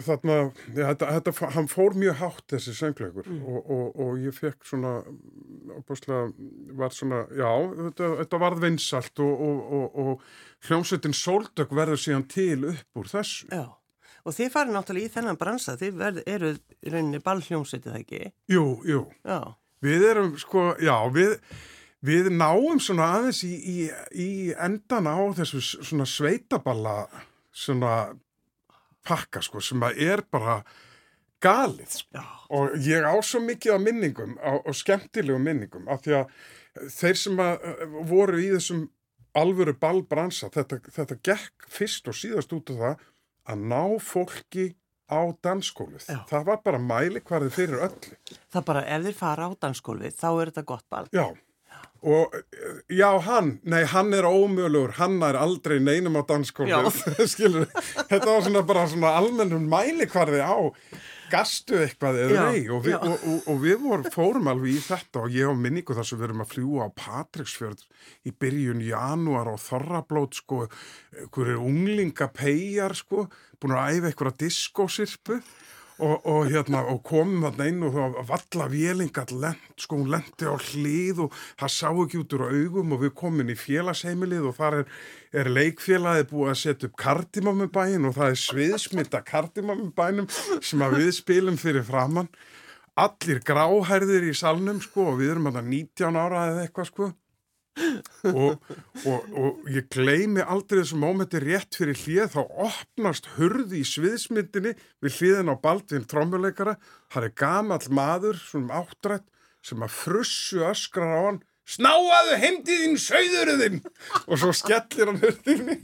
þarna, 0.03 0.37
ja, 0.75 0.91
þetta, 0.91 1.11
þetta, 1.17 1.51
hann 1.55 1.69
fór 1.71 1.95
mjög 1.99 2.17
hátt 2.21 2.47
þessi 2.55 2.75
söngleikur. 2.79 3.29
Og, 3.39 3.59
og, 3.61 4.01
og 4.03 4.23
ég 4.23 4.35
fekk 4.35 4.67
svona 4.67 4.97
var 6.79 6.95
svona, 6.95 7.25
já 7.37 7.51
þetta, 7.87 8.11
þetta 8.23 8.41
varð 8.43 8.65
vinsalt 8.65 9.23
og, 9.23 9.45
og, 9.47 10.01
og 10.03 10.69
hljómsveitin 10.69 11.17
Sóldök 11.17 11.75
verður 11.77 12.03
síðan 12.03 12.27
til 12.31 12.65
upp 12.73 13.01
úr 13.01 13.11
þessu. 13.11 13.49
Já, 13.53 13.67
og 14.25 14.37
þið 14.37 14.55
farið 14.55 14.77
náttúrulega 14.77 15.11
í 15.11 15.15
þennan 15.17 15.41
bransa, 15.41 15.77
þið 15.81 15.99
verð, 16.03 16.23
eru 16.27 16.53
í 16.57 16.95
rauninni 16.95 17.23
ballhljómsveitið 17.25 17.99
ekki? 18.03 18.23
Jú, 18.53 18.65
jú, 18.89 19.05
Já, 19.27 19.41
við 19.85 20.09
erum 20.11 20.35
sko, 20.41 20.73
já, 20.83 20.97
við 21.15 21.39
við 22.07 22.31
náum 22.33 22.81
svona 22.81 23.11
aðeins 23.17 23.43
í, 23.45 23.55
í, 23.55 23.79
í 24.13 24.31
endana 24.57 25.17
á 25.17 25.23
þessu 25.41 25.61
svona 25.63 26.07
sveitaballa 26.09 26.95
svona 27.53 28.15
pakka 29.07 29.43
sko 29.45 29.63
sem 29.65 29.83
að 29.85 30.01
er 30.07 30.23
bara 30.31 30.61
galið 31.41 32.01
sko. 32.03 32.25
og 32.57 32.75
ég 32.85 33.05
á 33.05 33.17
svo 33.25 33.41
mikið 33.45 33.77
af 33.77 33.85
minningum 33.85 34.35
á, 34.41 34.61
og 34.61 34.77
skemmtilegum 34.77 35.45
minningum 35.45 35.89
af 35.89 36.03
því 36.05 36.19
að 36.21 36.35
þeir 36.97 37.21
sem 37.21 37.41
að 37.41 37.69
uh, 37.71 37.95
voru 38.09 38.41
í 38.41 38.51
þessum 38.55 38.89
alvöru 39.37 39.77
ballbransa 39.79 40.51
þetta, 40.53 40.81
þetta 40.91 41.17
gekk 41.25 41.71
fyrst 41.71 42.09
og 42.11 42.19
síðast 42.19 42.53
út 42.57 42.73
af 42.75 42.83
það 42.83 43.09
að 43.51 43.65
ná 43.73 43.83
fólki 44.05 44.67
á 45.11 45.21
dansskólið. 45.43 46.07
Já. 46.07 46.21
Það 46.31 46.45
var 46.47 46.59
bara 46.65 46.81
mæli 46.83 47.23
hverði 47.27 47.51
fyrir 47.55 47.85
öllu. 47.89 48.19
það 48.53 48.67
bara 48.69 48.83
ef 48.87 49.07
þið 49.07 49.17
fara 49.19 49.49
á 49.49 49.51
dansskólfið, 49.65 50.15
þá 50.15 50.29
er 50.31 50.53
þetta 50.53 50.67
gott 50.71 50.87
ball. 50.93 51.09
Já, 51.15 51.25
og 52.01 52.33
já, 52.89 53.11
hann, 53.21 53.59
nei, 53.69 53.83
hann 53.85 54.15
er 54.17 54.25
ómölugur, 54.25 54.95
hann 54.97 55.19
er 55.27 55.37
aldrei 55.37 55.77
neinum 55.85 56.17
á 56.17 56.25
dansskólið, 56.25 57.01
skilur, 57.35 57.67
þetta 58.09 58.25
var 58.25 58.45
svona 58.47 58.63
bara 58.65 58.87
svona 58.89 59.17
almennum 59.21 59.67
mælikvarði 59.69 60.41
á. 60.41 60.57
Gastu 61.31 61.77
eitthvað 61.79 62.17
eða 62.25 62.47
nei 62.49 62.65
og 62.75 62.89
já. 62.91 62.97
og, 62.99 63.13
og, 63.23 63.45
og 63.53 63.59
við 63.63 63.77
vor, 63.85 64.01
fórum 64.11 64.49
alveg 64.51 64.81
í 64.81 64.81
þetta 64.83 65.21
og 65.29 65.37
ég 65.37 65.47
á 65.47 65.55
minningu 65.55 65.95
þar 65.95 66.09
sem 66.09 66.19
við 66.19 66.27
erum 66.27 66.43
að 66.43 66.55
fljúa 66.57 66.89
á 66.91 66.97
Patricksfjörð 67.05 67.85
í 68.27 68.33
byrjun 68.35 68.81
janúar 68.83 69.53
og 69.53 69.61
þorrablót 69.63 70.41
sko, 70.41 70.65
einhverju 71.21 71.61
unglingapeigjar 71.69 72.97
sko, 72.99 73.29
búin 73.63 73.77
að 73.77 74.01
æfa 74.01 74.11
einhverja 74.11 74.41
diskosirpu 74.43 75.39
og, 76.01 76.27
og 76.27 76.51
hérna 76.51 76.83
og 76.91 77.03
komum 77.07 77.45
þarna 77.47 77.67
inn 77.71 77.85
og 77.87 77.95
það 77.95 78.15
var 78.17 78.29
valla 78.31 78.69
vélingat 78.73 79.35
lent, 79.37 79.73
sko 79.81 80.01
hún 80.01 80.11
lendi 80.13 80.49
á 80.49 80.57
hlið 80.57 81.25
og 81.27 81.39
það 81.61 81.75
sá 81.77 81.89
ekki 81.91 82.21
út 82.23 82.37
úr 82.37 82.47
augum 82.49 82.95
og 82.97 83.05
við 83.05 83.15
komum 83.23 83.53
í 83.53 83.59
félagsheimilið 83.59 84.49
og 84.51 84.57
þar 84.59 84.79
er, 84.81 84.95
er 85.43 85.53
leikfélagið 85.59 86.31
búið 86.33 86.53
að 86.55 86.61
setja 86.63 86.91
upp 86.91 86.99
kardimamubæin 87.05 88.09
og 88.09 88.17
það 88.19 88.35
er 88.35 88.43
sviðsmynda 88.45 89.23
kardimamubænum 89.29 90.31
sem 90.59 90.87
við 90.97 91.13
spilum 91.21 91.61
fyrir 91.61 91.87
framann 91.87 92.31
allir 93.01 93.41
gráhærðir 93.47 94.29
í 94.29 94.37
salnum 94.37 94.81
sko 94.83 95.13
og 95.13 95.21
við 95.21 95.35
erum 95.37 95.51
að 95.53 95.63
19 95.63 96.19
ára 96.21 96.47
eða 96.51 96.65
eitthvað 96.67 96.91
sko 96.91 97.13
og, 98.31 98.57
og, 99.07 99.27
og 99.39 99.69
ég 99.71 99.87
gleymi 99.93 100.43
aldrei 100.43 100.83
þessu 100.83 100.99
mómenti 101.01 101.41
rétt 101.43 101.79
fyrir 101.79 101.99
hlið 102.03 102.35
þá 102.35 102.41
opnast 102.67 103.31
hurði 103.37 103.81
í 103.81 103.89
sviðsmyndinni 103.89 104.75
við 105.05 105.19
hliðin 105.19 105.53
á 105.53 105.57
Baldvin 105.63 106.09
trommuleikara. 106.11 106.77
Það 107.13 107.29
er 107.29 107.37
gamall 107.43 107.87
maður 108.01 108.41
svona 108.43 108.83
áttrætt 108.83 109.27
sem 109.65 109.83
að 109.85 109.97
frussu 109.97 110.65
öskrar 110.67 111.15
á 111.15 111.21
hann 111.29 111.43
snáaðu 111.71 112.39
heimdiðinn 112.43 112.99
sögðuruðinn 113.01 113.83
og 114.27 114.41
svo 114.41 114.55
skellir 114.57 115.13
hann 115.13 115.23
hurðinni. 115.23 115.81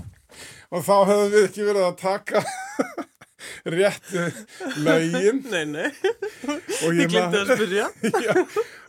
Og 0.74 0.82
þá 0.82 0.96
hefðum 1.06 1.32
við 1.32 1.44
ekki 1.46 1.68
verið 1.68 1.84
að 1.86 2.00
taka 2.02 2.42
réttu 3.66 4.24
lögin 4.84 5.42
Nei, 5.50 5.64
nei, 5.66 5.90
og 6.86 6.96
ég 6.96 7.10
glemdi 7.10 7.40
að 7.42 7.52
spyrja. 7.54 7.86
Já, 8.26 8.34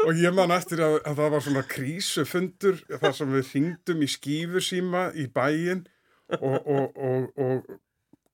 og 0.06 0.22
ég 0.22 0.36
man 0.38 0.54
eftir 0.56 0.84
að, 0.86 0.98
að 1.02 1.22
það 1.22 1.36
var 1.36 1.46
svona 1.48 1.64
krísufundur 1.74 2.82
þar 2.94 3.16
sem 3.20 3.36
við 3.36 3.52
hringdum 3.52 4.04
í 4.06 4.10
skífusíma 4.14 5.06
í 5.18 5.28
bæin 5.34 5.86
og, 6.40 6.58
og, 6.62 6.98
og, 6.98 7.30
og 7.42 7.80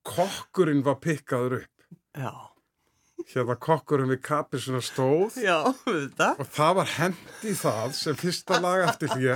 kokkurinn 0.07 0.83
var 0.85 0.99
pikkaður 1.03 1.61
upp. 1.61 1.87
Já, 2.13 2.33
Hérna 3.23 3.55
kokkurinn 3.55 4.11
við 4.11 4.19
kapir 4.25 4.59
svona 4.59 4.81
stóð 4.83 5.37
já, 5.39 5.61
þetta. 5.85 6.33
og 6.41 6.49
það 6.51 6.73
var 6.81 6.89
hend 6.97 7.45
í 7.47 7.53
það 7.55 7.93
sem 7.95 8.17
fyrsta 8.19 8.59
lag 8.59 8.83
eftir 8.89 9.13
því 9.13 9.29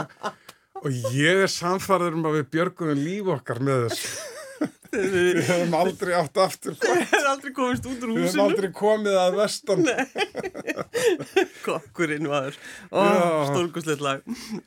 og 0.77 0.97
ég 1.15 1.43
er 1.45 1.51
samfæður 1.51 2.17
um 2.17 2.27
að 2.27 2.41
við 2.41 2.49
björgum 2.57 2.91
líf 2.99 3.31
okkar 3.37 3.61
með 3.63 3.87
þessu. 3.87 4.35
Við 4.93 5.39
hefum 5.47 5.73
aldrei 5.77 6.13
átt 6.17 6.39
aftur. 6.43 6.75
Þið 6.81 7.13
er 7.19 7.27
aldrei 7.31 7.51
komist 7.57 7.85
út 7.89 8.03
úr 8.05 8.13
Við 8.13 8.23
hefum 8.23 8.27
húsinu. 8.27 8.43
aldrei 8.45 8.69
komið 8.77 9.17
að 9.21 9.37
vestan. 9.41 9.85
Kokkurinn 11.65 12.27
var. 12.31 12.57
Stórkuslegt 13.51 14.01
lag. 14.05 14.23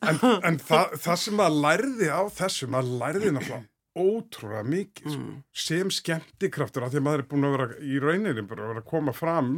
En, 0.07 0.21
en 0.45 0.59
það, 0.63 0.97
það 1.05 1.21
sem 1.25 1.37
maður 1.41 1.61
lærði 1.67 2.11
á 2.13 2.21
þessu, 2.41 2.69
maður 2.73 2.97
lærði 3.05 3.35
náttúrulega 3.37 3.67
ótrúlega 4.01 4.63
mikið 4.71 5.11
sko. 5.17 5.31
sem 5.67 5.89
skemmtikraftur 5.93 6.85
af 6.87 6.93
því 6.93 7.01
að 7.01 7.05
maður 7.09 7.23
er 7.25 7.27
búin 7.33 7.47
að 7.49 7.55
vera 7.57 7.67
í 7.83 7.97
rauninni 8.01 8.45
bara 8.47 8.63
að 8.63 8.69
vera 8.71 8.83
að 8.85 8.91
koma 8.93 9.15
fram 9.17 9.49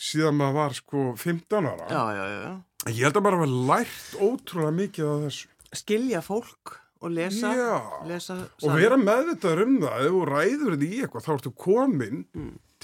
síðan 0.00 0.38
maður 0.38 0.56
var 0.56 0.76
sko 0.78 1.02
15 1.20 1.68
ára. 1.68 1.90
Já, 1.92 2.04
já, 2.16 2.24
já. 2.32 2.54
Ég 2.88 3.02
held 3.04 3.18
að 3.20 3.26
maður 3.26 3.42
hafa 3.42 3.58
lært 3.68 4.16
ótrúlega 4.24 4.72
mikið 4.78 5.10
af 5.12 5.26
þessu. 5.26 5.52
Skilja 5.74 6.22
fólk 6.24 6.74
og 7.04 7.12
lesa. 7.14 7.54
Lesa 8.08 8.36
Og 8.64 8.76
vera 8.76 8.98
meðvitaður 9.00 9.64
um 9.66 9.74
það, 9.82 10.04
ef 10.04 10.14
þú 10.14 10.22
ræður 10.30 10.74
þetta 10.74 10.86
í 10.88 11.00
eitthvað, 11.04 11.26
þá 11.26 11.32
ertu 11.34 11.52
komin 11.64 12.22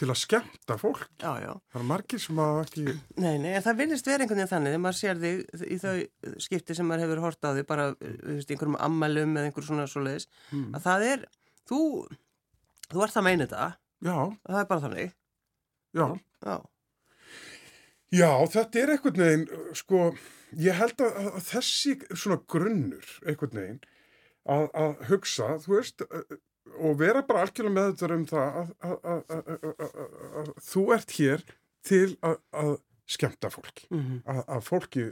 til 0.00 0.08
að 0.08 0.16
skemmta 0.20 0.76
fólk. 0.80 1.02
Já, 1.20 1.32
já. 1.42 1.50
Það 1.72 1.82
er 1.82 1.86
margir 1.90 2.22
sem 2.22 2.40
að 2.40 2.60
ekki... 2.62 2.84
Nei, 3.20 3.34
nei, 3.42 3.50
en 3.52 3.64
það 3.66 3.80
vinnist 3.82 4.08
vera 4.08 4.24
einhvern 4.24 4.40
veginn 4.40 4.52
þannig 4.54 4.72
þegar 4.72 4.82
maður 4.86 4.98
sér 5.00 5.20
þig 5.20 5.66
í 5.66 5.78
þau 5.82 6.40
skipti 6.46 6.76
sem 6.78 6.88
maður 6.88 7.04
hefur 7.04 7.22
hort 7.26 7.44
á 7.44 7.50
þig 7.58 7.68
bara, 7.68 7.86
þú 8.00 8.36
veist, 8.38 8.54
einhverjum 8.54 8.78
ammælum 8.86 9.36
eða 9.36 9.50
einhver 9.50 9.66
svona 9.66 9.86
svoleiðis, 9.90 10.28
að 10.56 10.82
það 10.86 11.06
er, 11.10 11.26
þú, 11.68 11.80
þú 12.88 13.04
ert 13.04 13.16
það 13.18 13.26
meina 13.28 13.48
þetta 13.48 13.68
já, 14.08 14.16
það 14.48 14.60
er 14.62 14.70
bara 14.72 14.84
þannig. 14.86 15.16
já. 16.00 16.06
Já, 16.40 16.54
Já, 18.10 18.30
þetta 18.50 18.80
er 18.80 18.90
einhvern 18.96 19.22
veginn, 19.22 19.42
sko, 19.78 19.98
ég 20.58 20.74
held 20.80 21.02
að, 21.04 21.18
að 21.30 21.44
þessi 21.46 21.92
svona 22.10 22.40
grunnur, 22.50 23.12
einhvern 23.22 23.60
veginn, 23.60 23.76
að, 24.48 24.68
að 24.74 24.94
hugsa, 25.10 25.56
þú 25.64 25.74
veist, 25.76 26.04
og 26.80 27.00
vera 27.00 27.22
bara 27.26 27.44
algjörlega 27.44 27.74
með 27.74 27.90
þetta 27.90 28.14
um 28.16 28.26
það 28.30 28.60
að, 28.60 28.70
að, 29.12 29.64
að 30.40 30.52
þú 30.70 30.84
ert 30.96 31.16
hér 31.18 31.44
til 31.86 32.06
að 32.22 32.78
skemta 33.10 33.50
fólki, 33.50 33.88
mm 33.90 34.00
-hmm. 34.00 34.42
að 34.46 34.62
fólki, 34.62 35.06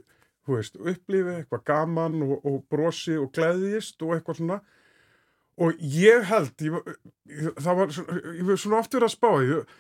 þú 0.47 0.57
veist, 0.57 0.77
upplifi 0.77 1.35
eitthvað 1.35 1.65
gaman 1.65 2.23
og, 2.23 2.45
og 2.47 2.65
brosi 2.71 3.17
og 3.19 3.33
gleðist 3.33 4.03
og 4.03 4.15
eitthvað 4.15 4.37
svona, 4.37 4.61
og 5.59 5.75
ég 5.81 6.23
held, 6.31 6.55
ég, 6.63 6.73
það 7.59 7.75
var, 7.81 7.89
ég 8.37 8.45
var 8.47 8.57
svona 8.57 8.79
oft 8.79 8.95
verið 8.95 9.09
að 9.09 9.17
spá, 9.17 9.31
ég, 9.43 9.73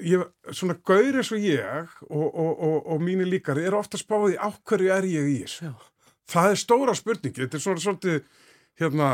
ég, 0.00 0.24
svona 0.50 0.78
gaur 0.88 1.18
eins 1.20 1.32
og 1.32 1.44
ég 1.44 1.92
og, 2.08 2.26
og, 2.32 2.52
og, 2.56 2.86
og 2.86 3.02
mínu 3.02 3.28
líkari 3.28 3.66
er 3.66 3.76
ofta 3.76 4.00
spáði 4.00 4.40
á 4.40 4.48
hverju 4.64 4.88
er 4.92 5.04
ég 5.04 5.28
í 5.28 5.36
þessu. 5.44 5.74
Það 6.26 6.50
er 6.50 6.56
stóra 6.56 6.94
spurningi, 6.96 7.42
þetta 7.44 7.56
er 7.56 7.62
svona 7.62 7.84
svolítið 7.84 8.22
hérna 8.80 9.10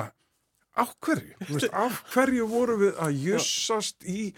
á 0.73 0.85
hverju, 1.05 1.37
veist, 1.49 1.71
af 1.73 2.03
hverju 2.13 2.49
voru 2.51 2.79
við 2.81 3.01
að 3.03 3.19
jussast 3.27 4.05
í 4.09 4.33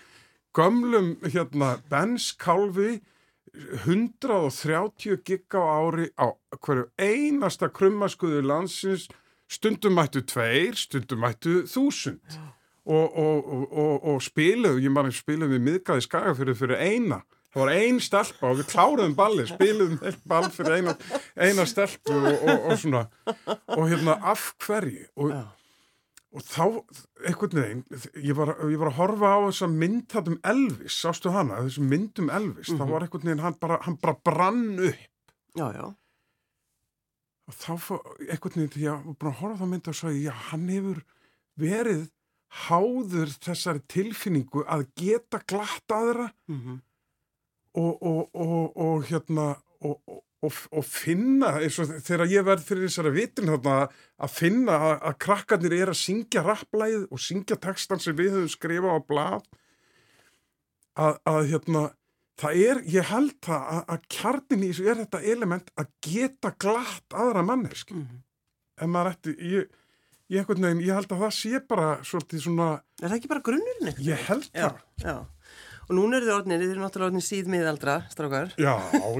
gömlum 0.54 1.14
hérna 1.24 1.76
benskálfi 1.90 3.00
130 3.84 5.20
gig 5.26 5.54
á 5.54 5.62
ári 5.62 6.08
á 6.18 6.34
hverju 6.58 6.88
einasta 6.98 7.70
krummaskuðu 7.70 8.42
landsins? 8.42 9.06
Stundum 9.50 9.94
mættu 9.94 10.24
tveir, 10.24 10.74
stundum 10.74 11.20
mættu 11.22 11.62
þúsund. 11.68 12.38
Og, 12.84 13.16
og, 13.16 13.72
og, 13.72 14.06
og 14.10 14.22
spiluðu, 14.24 14.82
ég 14.84 14.92
maður 14.92 15.14
spiluðu 15.16 15.54
við 15.54 15.62
miðgæði 15.68 16.04
skagafyrir 16.04 16.58
fyrir 16.58 16.82
eina 16.82 17.22
það 17.54 17.60
var 17.62 17.72
ein 17.78 18.00
stelpa 18.02 18.50
og 18.50 18.60
við 18.60 18.70
kláruðum 18.72 19.16
balli 19.18 19.46
spiluðum 19.48 20.00
eitt 20.02 20.22
ball 20.28 20.48
fyrir 20.52 20.80
eina, 20.80 20.94
eina 21.38 21.66
stelpu 21.70 22.16
og 22.18 22.72
svona. 22.80 23.06
Og 23.76 23.86
hérna 23.88 24.18
af 24.20 24.50
hverju? 24.64 25.06
Og 26.34 26.42
þá, 26.42 26.64
einhvern 27.28 27.60
veginn 27.60 27.82
ég 28.18 28.34
var, 28.34 28.56
ég 28.66 28.80
var 28.80 28.90
að 28.90 28.96
horfa 28.98 29.34
á 29.38 29.46
þessa 29.46 29.68
mynd 29.70 30.08
þarna 30.10 30.32
um 30.34 30.40
Elvis, 30.50 30.96
sástu 30.98 31.30
hana? 31.30 31.60
Þessu 31.62 31.84
mynd 31.86 32.22
um 32.24 32.30
Elvis, 32.34 32.72
mm 32.72 32.74
-hmm. 32.74 32.80
þá 32.80 32.90
var 32.90 33.06
einhvern 33.06 33.28
veginn 33.28 33.44
hann 33.44 33.58
bara, 33.60 33.78
hann 33.82 33.98
bara 34.02 34.16
brann 34.24 34.80
upp. 34.88 35.04
Já, 35.54 35.66
já. 35.72 35.94
Og 37.46 37.54
þá, 37.54 37.72
einhvern 38.30 38.64
veginn, 38.64 38.82
ég 38.82 38.90
var 38.90 39.14
bara 39.20 39.30
að 39.30 39.38
horfa 39.40 39.54
á 39.54 39.60
það 39.62 39.70
mynd 39.70 39.88
og 39.88 39.94
svo, 39.94 40.10
já, 40.10 40.34
hann 40.50 40.68
hefur 40.68 41.04
verið 41.54 42.10
háður 42.66 43.30
þessari 43.42 43.82
tilfinningu 43.86 44.64
að 44.66 44.88
geta 44.96 45.40
glatt 45.46 45.90
aðra. 45.90 46.32
Mm 46.48 46.60
-hmm. 46.60 46.80
Og, 47.74 48.04
og, 48.34 48.76
og, 48.76 49.04
hérna 49.08 49.54
og 50.44 50.84
finna 50.84 51.54
eins 51.62 51.78
og 51.80 51.90
þegar 52.04 52.30
ég 52.32 52.46
verð 52.46 52.64
fyrir 52.68 52.88
þessari 52.88 53.12
vitin 53.14 53.50
þarna 53.52 53.76
að 54.20 54.32
finna 54.34 54.76
að, 54.76 54.94
að 55.08 55.18
krakkarnir 55.24 55.76
er 55.78 55.92
að 55.92 56.00
syngja 56.02 56.44
rapplæð 56.44 57.06
og 57.08 57.22
syngja 57.22 57.56
textan 57.60 58.02
sem 58.02 58.16
við 58.18 58.36
höfum 58.36 58.50
skrifað 58.52 58.98
á 58.98 59.00
blad 59.08 59.46
að, 61.00 61.16
að 61.24 61.40
hérna 61.52 61.84
það 62.40 62.60
er, 62.66 62.82
ég 62.96 63.08
held 63.08 63.48
að, 63.56 63.80
að 63.94 64.04
kjarnin 64.18 64.66
í 64.66 64.72
þessu 64.72 64.90
er 64.90 65.00
þetta 65.04 65.22
element 65.34 65.72
að 65.80 65.90
geta 66.04 66.52
glatt 66.60 67.16
aðra 67.24 67.46
mannesk 67.46 67.94
mm 67.94 68.04
-hmm. 68.04 68.20
en 68.84 68.94
maður 68.94 69.14
ætti 69.14 69.36
ég 69.54 69.72
Ég, 70.32 70.46
veginn, 70.48 70.80
ég 70.80 70.96
held 70.96 71.10
að 71.12 71.20
það 71.20 71.32
sé 71.36 71.58
bara 71.68 71.88
svolítið 72.00 72.40
svona... 72.46 72.68
Er 73.02 73.10
það 73.10 73.16
ekki 73.18 73.28
bara 73.28 73.42
grunnurinn? 73.44 73.98
Ég 74.00 74.22
held 74.24 74.46
já, 74.48 74.62
það. 74.62 74.78
Já, 75.04 75.16
og 75.84 75.92
núna 75.98 76.18
eru 76.18 76.28
þið 76.28 76.34
orðinir, 76.38 76.64
þið 76.64 76.72
eru 76.74 76.82
náttúrulega 76.84 77.10
orðinir 77.10 77.26
síðmiðaldra, 77.28 77.94
strákar. 78.12 78.52
Já, 78.60 78.74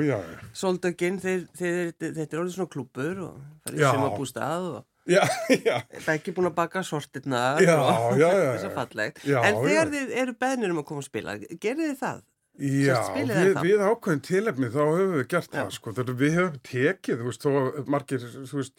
já. 0.05 0.19
Soldöginn, 0.57 1.21
þetta 1.21 2.25
er 2.25 2.43
orðin 2.43 2.57
svona 2.57 2.73
klúpur 2.73 3.23
og 3.29 3.39
farið 3.65 3.87
sem 3.87 4.05
að 4.09 4.19
bústa 4.19 4.45
að 4.49 4.69
og... 4.73 4.83
Já, 5.05 5.21
já. 5.69 5.75
Það 6.01 6.07
er 6.09 6.15
ekki 6.15 6.33
búin 6.37 6.49
að 6.49 6.55
baka 6.57 6.85
sortirnar 6.87 7.61
já, 7.61 7.75
og 7.77 8.15
já, 8.17 8.29
já, 8.29 8.47
þess 8.55 8.69
að 8.71 8.79
fallegt. 8.79 9.25
En 9.29 9.59
þegar 9.61 9.91
þið 9.93 10.15
eru 10.23 10.37
beðnir 10.47 10.73
um 10.73 10.81
að 10.81 10.87
koma 10.91 11.05
að 11.05 11.11
spila, 11.11 11.37
gerir 11.61 11.83
þið 11.91 11.99
það? 12.01 12.23
Já, 12.55 12.99
við, 13.19 13.57
við 13.65 13.81
ákveðin 13.83 14.21
tilefni 14.23 14.69
þá 14.71 14.83
höfum 14.85 15.15
við 15.17 15.25
gert 15.33 15.51
það, 15.51 15.71
sko. 15.75 15.93
Þegar 15.97 16.19
við 16.21 16.37
höfum 16.39 16.61
tekið, 16.69 17.17
þú 17.19 17.27
veist, 17.27 17.43
þó 17.45 17.89
margir, 17.91 18.27
þú 18.37 18.61
veist, 18.61 18.77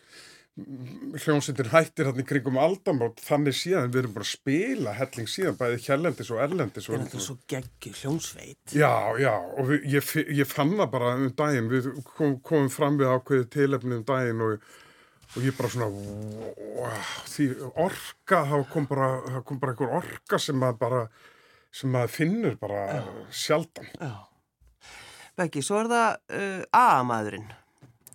hljómsveitir 0.55 1.67
hættir 1.73 2.07
hann 2.07 2.21
í 2.21 2.23
kringum 2.27 2.55
aldamót 2.61 3.19
þannig 3.19 3.57
síðan 3.59 3.89
við 3.91 4.01
erum 4.01 4.13
bara 4.15 4.23
að 4.23 4.29
spila 4.29 4.93
helling 4.95 5.27
síðan 5.27 5.57
bæði 5.59 5.81
hérlendis 5.83 6.29
og 6.31 6.39
erlendis 6.45 6.87
Það 6.87 6.93
er 6.93 6.95
og, 6.95 7.03
náttúrulega 7.03 7.25
svo 7.25 7.35
geggjur 7.51 7.97
hljónsveit. 7.99 8.75
Já, 8.75 8.93
já, 9.19 9.33
og 9.35 9.67
við, 9.71 9.89
ég, 9.91 10.13
ég 10.39 10.47
fann 10.47 10.71
það 10.79 10.93
bara 10.93 11.09
um 11.19 11.27
daginn, 11.41 11.67
við 11.73 11.89
kom, 12.13 12.37
komum 12.39 12.71
fram 12.71 12.99
við 13.01 13.11
ákveðið 13.11 13.49
tilefni 13.57 13.99
um 13.99 14.05
daginn 14.07 14.45
og, 14.45 14.69
og 15.33 15.49
ég 15.49 15.57
bara 15.59 15.73
svona, 15.75 15.89
wow, 16.77 17.11
því 17.33 17.49
orka, 17.73 18.41
þá 18.53 18.55
kom 18.71 18.87
bara, 18.93 19.11
þá 19.27 19.37
kom 19.51 19.59
bara 19.65 19.75
einhver 19.75 19.99
orka 19.99 20.39
sem 20.39 20.63
maður 20.63 20.79
bara, 20.85 21.03
sem 21.75 21.91
maður 21.91 22.15
finnur 22.15 22.57
bara 22.63 23.03
sjaldan. 23.43 23.91
Já. 23.99 24.15
Beggi, 25.35 25.67
svo 25.67 25.83
er 25.83 25.91
það 25.91 26.09
uh, 26.39 26.65
A-maðurinn. 26.79 27.51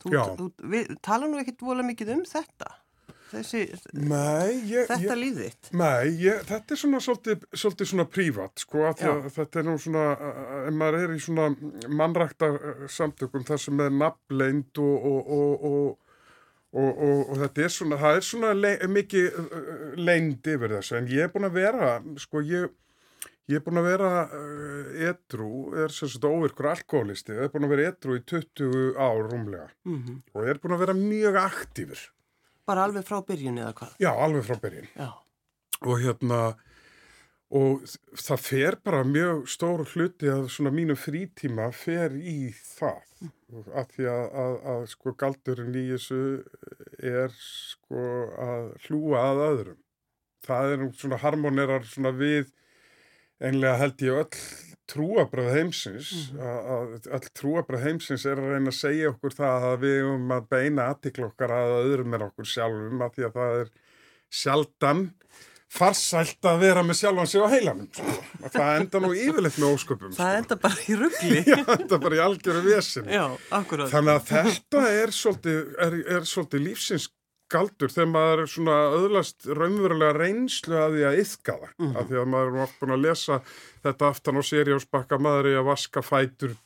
Þú, 0.00 0.12
þú 0.38 0.70
við, 0.72 0.94
tala 1.04 1.28
nú 1.28 1.40
ekkit 1.40 1.66
vola 1.66 1.84
mikið 1.86 2.14
um 2.16 2.22
þetta. 2.28 2.70
Þessi, 3.30 3.60
Nei, 3.94 4.58
ég... 4.66 4.88
þetta 4.90 5.16
þitt. 5.36 5.68
Nei, 5.78 6.10
ég, 6.18 6.40
þetta 6.48 6.74
er 6.74 6.80
svona 6.80 7.00
svolítið, 7.04 7.44
svolítið 7.54 7.90
svona 7.92 8.06
prívat, 8.10 8.62
sko, 8.64 8.88
þetta 8.96 9.60
er 9.60 9.68
nú 9.68 9.76
svona, 9.78 10.04
ef 10.64 10.74
maður 10.74 11.04
er 11.04 11.14
í 11.14 11.20
svona 11.22 11.46
mannrækta 12.00 12.48
samtökum 12.90 13.46
þar 13.46 13.62
sem 13.62 13.84
er 13.84 13.94
nafnleind 13.94 14.82
og, 14.82 15.06
og, 15.12 15.30
og, 15.36 15.68
og, 15.70 16.18
og, 16.74 16.90
og, 16.90 17.22
og 17.22 17.40
þetta 17.44 17.64
er 17.68 17.74
svona, 17.76 18.00
það 18.02 18.18
er 18.18 18.28
svona 18.32 18.52
le, 18.58 18.74
mikið 18.98 19.40
leind 20.10 20.50
yfir 20.56 20.76
þessu, 20.80 20.98
en 20.98 21.10
ég 21.14 21.28
er 21.28 21.34
búin 21.36 21.46
að 21.46 21.58
vera, 21.60 21.92
sko, 22.24 22.42
ég, 22.50 22.66
ég 23.50 23.58
er 23.58 23.64
búin 23.66 23.80
að 23.80 23.88
vera 23.90 24.10
uh, 24.30 24.92
edru, 25.10 25.50
er 25.84 25.92
sagt 25.94 26.24
óvirkur 26.28 26.70
alkoholisti, 26.72 27.34
ég 27.36 27.48
er 27.48 27.52
búin 27.52 27.66
að 27.68 27.74
vera 27.74 27.88
edru 27.92 28.16
í 28.20 28.24
20 28.30 28.96
ár 29.00 29.20
rúmlega 29.32 29.68
Mm 29.88 30.20
og 30.34 30.46
ég 30.46 30.54
er 30.54 30.62
búin 30.62 30.76
að 30.78 30.82
vera 30.86 30.96
mjög 30.98 31.38
aktífur, 31.44 32.06
Bara 32.70 32.84
alveg 32.86 33.02
frá 33.08 33.18
byrjun 33.26 33.58
eða 33.58 33.72
hvað? 33.74 33.94
já, 33.98 34.10
alveg 34.14 34.44
frá 34.46 34.58
byrjun. 34.62 34.90
Já. 34.94 35.08
og 35.80 35.96
hérna 36.04 36.40
og 37.50 37.82
það 38.14 38.42
fer 38.46 38.76
bara 38.86 39.00
mjög 39.02 39.40
stór 39.50 39.80
hluti 39.90 40.28
að 40.30 40.44
svona 40.54 40.70
mínu 40.70 40.94
frítíma 40.94 41.72
fer 41.74 42.12
í 42.14 42.52
það 42.54 43.00
af 43.74 43.88
því 43.96 44.06
að, 44.06 44.22
að, 44.42 44.54
að 44.74 44.84
sko 44.92 45.12
galdurinn 45.18 45.74
í 45.74 45.82
þessu 45.90 46.20
er 47.10 47.34
sko 47.42 48.04
að 48.44 48.68
hlúa 48.86 49.24
að 49.32 49.42
öðrum 49.48 49.80
það 50.46 50.76
er 50.76 50.84
svona 51.02 51.18
harmonerar 51.24 51.84
svona 51.90 52.14
við 52.16 52.52
einlega 53.40 53.78
held 53.80 54.04
ég 54.04 54.18
öll 54.22 54.42
trúabröð 54.90 55.52
heimsins 55.54 56.10
að, 56.34 56.58
að 56.74 57.10
öll 57.18 57.28
trúabröð 57.38 57.84
heimsins 57.86 58.24
er 58.26 58.40
að 58.42 58.56
reyna 58.56 58.72
að 58.72 58.80
segja 58.80 59.12
okkur 59.12 59.36
það 59.36 59.66
að 59.68 59.78
við 59.84 60.08
um 60.08 60.34
að 60.34 60.48
beina 60.50 60.88
aðtikla 60.90 61.28
okkar 61.30 61.54
að 61.54 61.76
öðrum 61.84 62.16
er 62.18 62.26
okkur 62.26 62.50
sjálfum 62.50 63.04
af 63.06 63.14
því 63.14 63.28
að 63.28 63.38
það 63.38 63.60
er 63.60 63.70
sjaldan 64.40 65.04
farsælt 65.70 66.48
að 66.50 66.64
vera 66.64 66.82
með 66.82 66.98
sjálfan 66.98 67.28
sig 67.30 67.44
á 67.46 67.48
heilanum 67.52 67.86
sko. 67.94 68.14
Að 68.40 68.54
það 68.56 68.70
enda 68.80 69.00
nú 69.04 69.10
yfirleitt 69.14 69.58
með 69.62 69.74
ósköpum 69.76 70.16
Það 70.16 70.32
sko. 70.32 70.40
enda 70.40 70.56
bara 70.64 70.80
í 70.82 70.96
ruggli. 70.98 71.42
Já, 71.52 71.58
enda 71.76 71.98
bara 72.02 72.18
í 72.18 72.22
algjöru 72.24 72.62
vesin 72.66 73.10
þannig 73.10 74.12
að 74.16 74.24
þetta 74.32 74.82
er 74.96 75.14
svolítið, 75.14 75.60
er, 75.86 75.98
er 76.16 76.26
svolítið 76.26 76.64
lífsins 76.66 77.06
galdur 77.50 77.92
þegar 77.92 78.10
maður 78.14 78.42
er 78.44 78.50
svona 78.54 78.78
öðlast 78.96 79.46
raunverulega 79.58 80.16
reynslu 80.20 80.76
að 80.80 80.96
því 80.96 81.04
að 81.10 81.20
yfka 81.24 81.54
það 81.60 81.70
Mhm. 81.78 81.96
af 81.96 82.08
því 82.10 82.18
að 82.22 82.28
maður 82.34 82.58
er 82.64 82.74
búin 82.80 82.94
að 82.96 83.04
lesa 83.06 83.40
þetta 83.84 84.10
aftan 84.14 84.40
á 84.40 84.42
seriásbakka 84.50 85.18
maður 85.18 85.46
er 85.46 85.52
í 85.54 85.60
að 85.60 85.68
vaska 85.70 86.02
fætur 86.02 86.56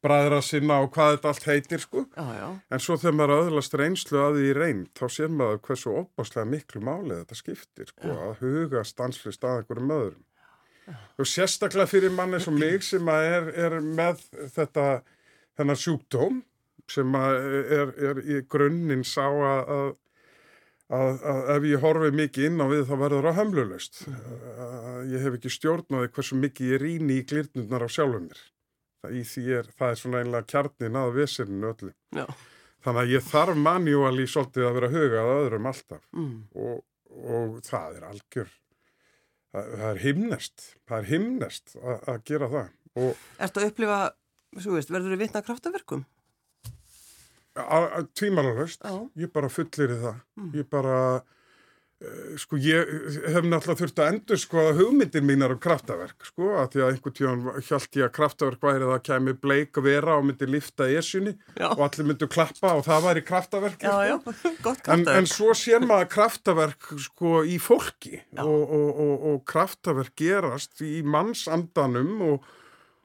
bræðra 0.00 0.40
sinna 0.42 0.78
og 0.80 0.92
hvað 0.94 1.10
þetta 1.18 1.28
allt 1.28 1.44
heitir 1.44 1.78
sko 1.84 2.06
Já, 2.16 2.24
já. 2.40 2.48
En 2.72 2.78
svo 2.80 2.96
þegar 2.96 3.16
maður 3.18 3.42
öðlast 3.44 3.74
reynslu 3.76 4.16
að 4.18 4.38
því 4.38 4.44
í 4.48 4.54
reynd, 4.56 4.86
þá 4.96 5.04
sér 5.12 5.28
maður 5.28 5.58
hversu 5.66 5.92
opaslega 6.00 6.46
miklu 6.48 6.80
málið 6.80 7.18
þetta 7.20 7.36
skiptir, 7.36 7.86
sko, 7.92 8.08
að 8.08 8.38
huga 8.40 8.84
stanslist 8.84 9.44
að 9.44 9.58
einhverjum 9.60 9.92
öðrum. 9.98 10.24
Og 11.20 11.26
sérstaklega 11.28 11.86
fyrir 11.86 12.10
manni 12.16 12.40
sem 12.40 12.56
mig 12.58 12.82
sem 12.82 13.06
er, 13.12 13.50
er 13.54 13.76
með 13.84 14.24
þetta, 14.56 15.02
þennan 15.60 15.76
sjúkdóm, 15.78 16.40
sem 16.88 17.14
er, 17.14 17.92
er 18.08 18.22
í 18.24 18.40
grunninn 18.50 19.04
sá 19.04 19.28
að, 19.28 19.92
að, 20.90 21.20
að, 21.32 21.40
ef 21.56 21.66
ég 21.70 21.82
horfi 21.84 22.10
mikið 22.18 22.46
inn 22.50 22.62
á 22.62 22.66
við 22.70 22.84
þá 22.88 22.94
verður 23.04 23.28
það 23.28 23.38
hömlulöst. 23.40 24.00
Ég 25.10 25.24
hef 25.24 25.36
ekki 25.38 25.52
stjórnaði 25.54 26.10
hversu 26.16 26.38
mikið 26.42 26.72
ég 26.74 26.82
rýni 26.82 27.18
í 27.20 27.26
glirnurnar 27.30 27.86
á 27.86 27.88
sjálfum 27.90 28.26
mér. 28.28 28.40
Það, 29.00 29.18
er, 29.56 29.68
það 29.78 29.92
er 29.94 30.00
svona 30.02 30.22
einlega 30.24 30.48
kjarnin 30.50 30.98
að 31.00 31.14
vesirinu 31.16 31.70
öllu. 31.72 31.92
Já. 32.16 32.24
Þannig 32.84 33.02
að 33.02 33.12
ég 33.14 33.26
þarf 33.28 33.58
manjúali 33.60 34.26
svolítið 34.28 34.66
að 34.66 34.76
vera 34.78 34.90
hugað 34.94 35.20
að 35.20 35.34
öðrum 35.44 35.68
alltaf 35.70 36.02
Mm. 36.16 36.36
og, 36.56 36.78
og 37.10 37.56
það 37.66 37.96
er 37.98 38.06
algjör, 38.10 38.52
það, 39.52 39.72
það 39.80 39.88
er 39.90 40.00
himnest, 40.04 40.66
það 40.88 40.96
er 41.02 41.08
himnest 41.10 41.74
að, 41.80 41.98
að 42.12 42.22
gera 42.30 42.48
það. 42.54 42.70
Og 43.00 43.26
Ertu 43.46 43.60
að 43.60 43.68
upplifa, 43.70 43.98
svo 44.58 44.76
veist, 44.78 44.92
verður 44.94 45.14
þið 45.14 45.22
vitna 45.26 45.42
kraftaverkum? 45.44 46.04
Tvímanalöst, 48.14 48.80
Já. 48.84 48.96
ég 49.16 49.32
bara 49.34 49.48
fullir 49.52 49.96
það. 50.00 50.18
Ég 50.54 50.68
bara, 50.70 50.96
uh, 52.00 52.36
sko, 52.40 52.56
ég 52.56 52.86
hef 53.26 53.44
náttúrulega 53.44 53.80
þurft 53.82 53.98
að 54.00 54.10
endur 54.14 54.38
sko 54.40 54.60
að 54.62 54.78
hugmyndir 54.80 55.24
mínar 55.26 55.52
um 55.52 55.58
kraftaverk, 55.60 56.24
sko, 56.24 56.52
að 56.60 56.70
því 56.72 56.82
að 56.84 56.92
einhvern 56.94 57.16
tíðan 57.18 57.42
hjælt 57.66 57.98
ég 58.00 58.06
að 58.06 58.14
kraftaverk 58.16 58.62
væri 58.64 58.86
að 58.86 58.92
það 58.94 59.02
kemi 59.10 59.34
bleik 59.42 59.82
vera 59.84 60.16
og 60.20 60.24
myndi 60.30 60.48
lifta 60.48 60.88
esjunni 60.88 61.34
Já. 61.58 61.68
og 61.74 61.82
allir 61.88 62.08
myndu 62.12 62.28
klappa 62.30 62.72
og 62.78 62.86
það 62.86 63.04
væri 63.08 63.24
kraftaverk. 63.28 63.82
Já, 63.82 63.96
já, 64.08 64.16
gott 64.66 64.88
En, 64.88 65.00
en 65.00 65.04
kraftaverk. 65.04 65.34
svo 65.34 65.50
sér 65.58 65.84
maður 65.90 66.08
kraftaverk 66.14 66.88
sko 67.08 67.42
í 67.44 67.58
fólki 67.60 68.22
og, 68.38 68.62
og, 68.62 68.88
og, 68.94 69.28
og 69.34 69.44
kraftaverk 69.50 70.14
gerast 70.16 70.80
í 70.86 71.02
mannsandanum 71.02 72.16
og, 72.30 72.48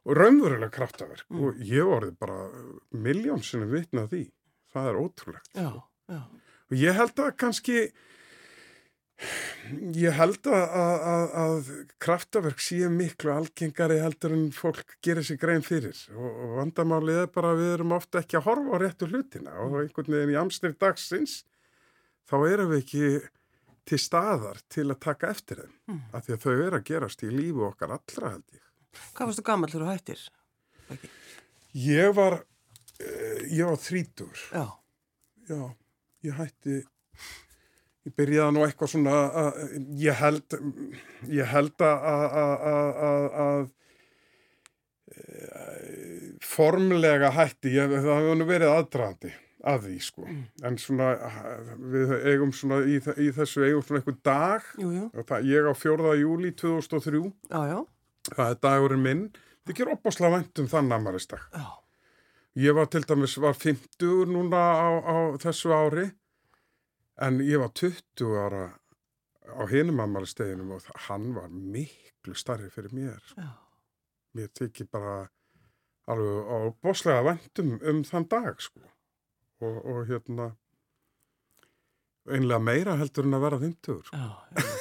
og 0.06 0.18
raunverulega 0.20 0.70
kraftaverk 0.72 1.26
Mm. 1.30 1.44
og 1.44 1.62
ég 1.66 1.84
vorði 1.88 2.12
bara 2.20 2.40
miljónsinu 2.94 3.66
vitna 3.72 4.08
því. 4.08 4.28
Það 4.76 4.90
er 4.92 5.00
ótrúlegt. 5.02 5.50
Já, 5.56 5.72
já, 6.10 6.22
Og 6.72 6.78
ég 6.82 6.94
held 6.98 7.16
að 7.22 7.36
kannski, 7.38 7.92
ég 9.96 10.12
held 10.18 10.48
að, 10.52 10.64
að, 10.76 11.36
að, 11.42 11.70
kraftaverk 12.04 12.60
séu 12.60 12.90
miklu 12.92 13.32
algengari 13.32 14.00
heldur 14.04 14.34
en 14.36 14.50
fólk 14.52 14.98
gerir 15.06 15.24
sig 15.24 15.40
grein 15.40 15.64
fyrir 15.64 15.96
og, 16.12 16.26
og 16.28 16.56
vandamálið 16.60 17.22
er 17.24 17.30
bara 17.32 17.54
að 17.54 17.62
við 17.62 17.72
erum 17.78 17.94
ofta 17.96 18.20
ekki 18.22 18.40
að 18.42 18.48
horfa 18.50 18.76
á 18.76 18.78
réttu 18.84 19.08
hlutina 19.12 19.54
og 19.64 19.78
einhvern 19.84 20.12
veginn 20.18 20.34
í 20.36 20.40
amsnir 20.42 20.76
dagsins 20.82 21.38
þá 22.28 22.36
erum 22.50 22.74
við 22.74 22.82
ekki 22.84 23.08
til 23.86 24.02
staðar 24.02 24.60
til 24.74 24.90
að 24.92 25.00
taka 25.08 25.32
eftir 25.32 25.64
þeim 25.64 25.74
Mm. 25.86 26.02
af 26.18 26.26
því 26.26 26.34
að 26.34 26.44
þau 26.44 26.54
eru 26.66 26.78
að 26.80 26.86
gerast 26.90 27.24
í 27.24 27.28
lífu 27.30 27.62
okkar 27.70 27.92
allra 27.94 28.30
held 28.36 28.48
ég. 28.58 28.65
Hvað 29.16 29.32
varstu 29.32 29.46
gammal 29.46 29.72
þegar 29.72 29.86
þú 29.86 29.94
hættir? 29.94 30.26
Ekki? 30.96 31.14
Ég 31.86 32.16
var, 32.16 32.40
uh, 33.02 33.46
ég 33.52 33.64
var 33.68 33.80
þrítur. 33.82 34.48
Já, 34.56 34.66
Já, 35.46 35.62
ég 36.26 36.34
hætti, 36.40 36.80
ég 38.06 38.14
byrjaði 38.18 38.54
nú 38.56 38.64
eitthvað 38.66 38.90
svona, 38.96 39.18
að, 39.42 39.60
ég 40.02 40.18
held, 40.18 40.56
ég 41.30 41.52
held 41.52 41.84
að, 41.86 42.06
að, 42.10 42.24
að, 42.72 42.88
að, 43.06 43.26
að 43.44 43.68
e, 45.14 45.28
formlega 46.42 47.30
hætti, 47.36 47.76
ég, 47.78 47.94
það 47.94 48.10
hefur 48.24 48.40
nú 48.40 48.48
verið 48.50 48.74
aðdraðandi 48.74 49.36
að 49.66 49.86
því 49.86 50.00
sko, 50.08 50.26
en 50.66 50.80
svona, 50.82 51.12
við 51.94 52.16
eigum 52.32 52.52
svona 52.54 52.82
í, 52.90 52.98
í 52.98 53.30
þessu 53.34 53.68
eigum 53.68 53.86
svona 53.86 54.02
eitthvað 54.02 54.20
dag, 54.26 54.68
jú, 54.82 54.90
jú, 54.98 55.06
ég 55.46 55.70
á 55.70 55.74
4. 55.78 56.18
júli 56.24 56.56
2003, 56.58 57.22
já, 57.54 57.62
já, 57.70 57.80
það 58.32 58.52
er 58.54 58.60
dagurinn 58.66 59.04
minn, 59.06 59.24
það 59.66 59.78
ger 59.80 59.92
opaslega 59.94 60.34
vænt 60.38 60.62
um 60.64 60.70
þann 60.72 60.92
amaristag. 60.98 61.44
já, 61.54 61.66
Ég 62.56 62.72
var 62.78 62.86
til 62.88 63.04
dæmis, 63.04 63.34
var 63.44 63.54
50 63.54 64.26
núna 64.32 64.60
á, 64.80 64.88
á 65.04 65.16
þessu 65.44 65.74
ári 65.76 66.06
en 67.20 67.40
ég 67.44 67.60
var 67.60 67.74
20 67.76 68.32
ára 68.40 68.62
á 69.60 69.64
hinum 69.68 70.00
ammælisteginum 70.00 70.72
og 70.78 70.82
hann 71.10 71.34
var 71.36 71.50
miklu 71.52 72.34
starri 72.34 72.70
fyrir 72.72 72.94
mér. 72.96 73.20
já, 73.36 73.50
Mér 74.36 74.48
tekið 74.56 74.88
bara 74.92 75.28
alveg 76.08 76.48
á 76.48 76.58
bóslega 76.84 77.24
væntum 77.28 77.76
um 77.84 78.04
þann 78.04 78.28
dag 78.30 78.62
sko. 78.62 78.80
Og, 79.62 79.78
og 79.86 80.08
hérna 80.08 80.50
einlega 82.28 82.60
meira 82.60 82.96
heldur 83.00 83.28
en 83.28 83.38
að 83.38 83.44
vera 83.46 83.60
50 83.62 84.02
sko. 84.08 84.18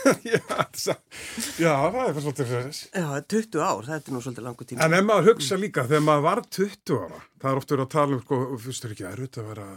já, 0.34 0.40
það- 0.44 1.94
það 1.94 2.02
er 2.04 2.20
svolítið 2.24 2.50
fyrir 2.50 2.68
þess. 2.68 2.82
Já, 2.92 3.08
20 3.34 3.64
ár, 3.64 3.82
þetta 3.88 4.10
er 4.10 4.14
nú 4.16 4.22
svolítið 4.24 4.46
langu 4.48 4.68
tíma. 4.68 4.84
En 4.88 4.96
ef 4.98 5.04
maður 5.08 5.28
hugsa 5.32 5.58
líka, 5.60 5.84
þegar 5.88 6.04
maður 6.08 6.24
var 6.28 6.42
20 6.58 6.98
ára, 7.00 7.20
það 7.42 7.50
er 7.54 7.60
oft 7.62 7.74
verið 7.74 7.84
að 7.86 7.92
tala 7.96 8.18
um, 8.18 8.22
sko, 8.24 8.40
fyrst 8.66 8.86
er 8.88 8.94
ekki 8.96 9.06
erfitt 9.10 9.40
að 9.42 9.50
vera 9.52 9.68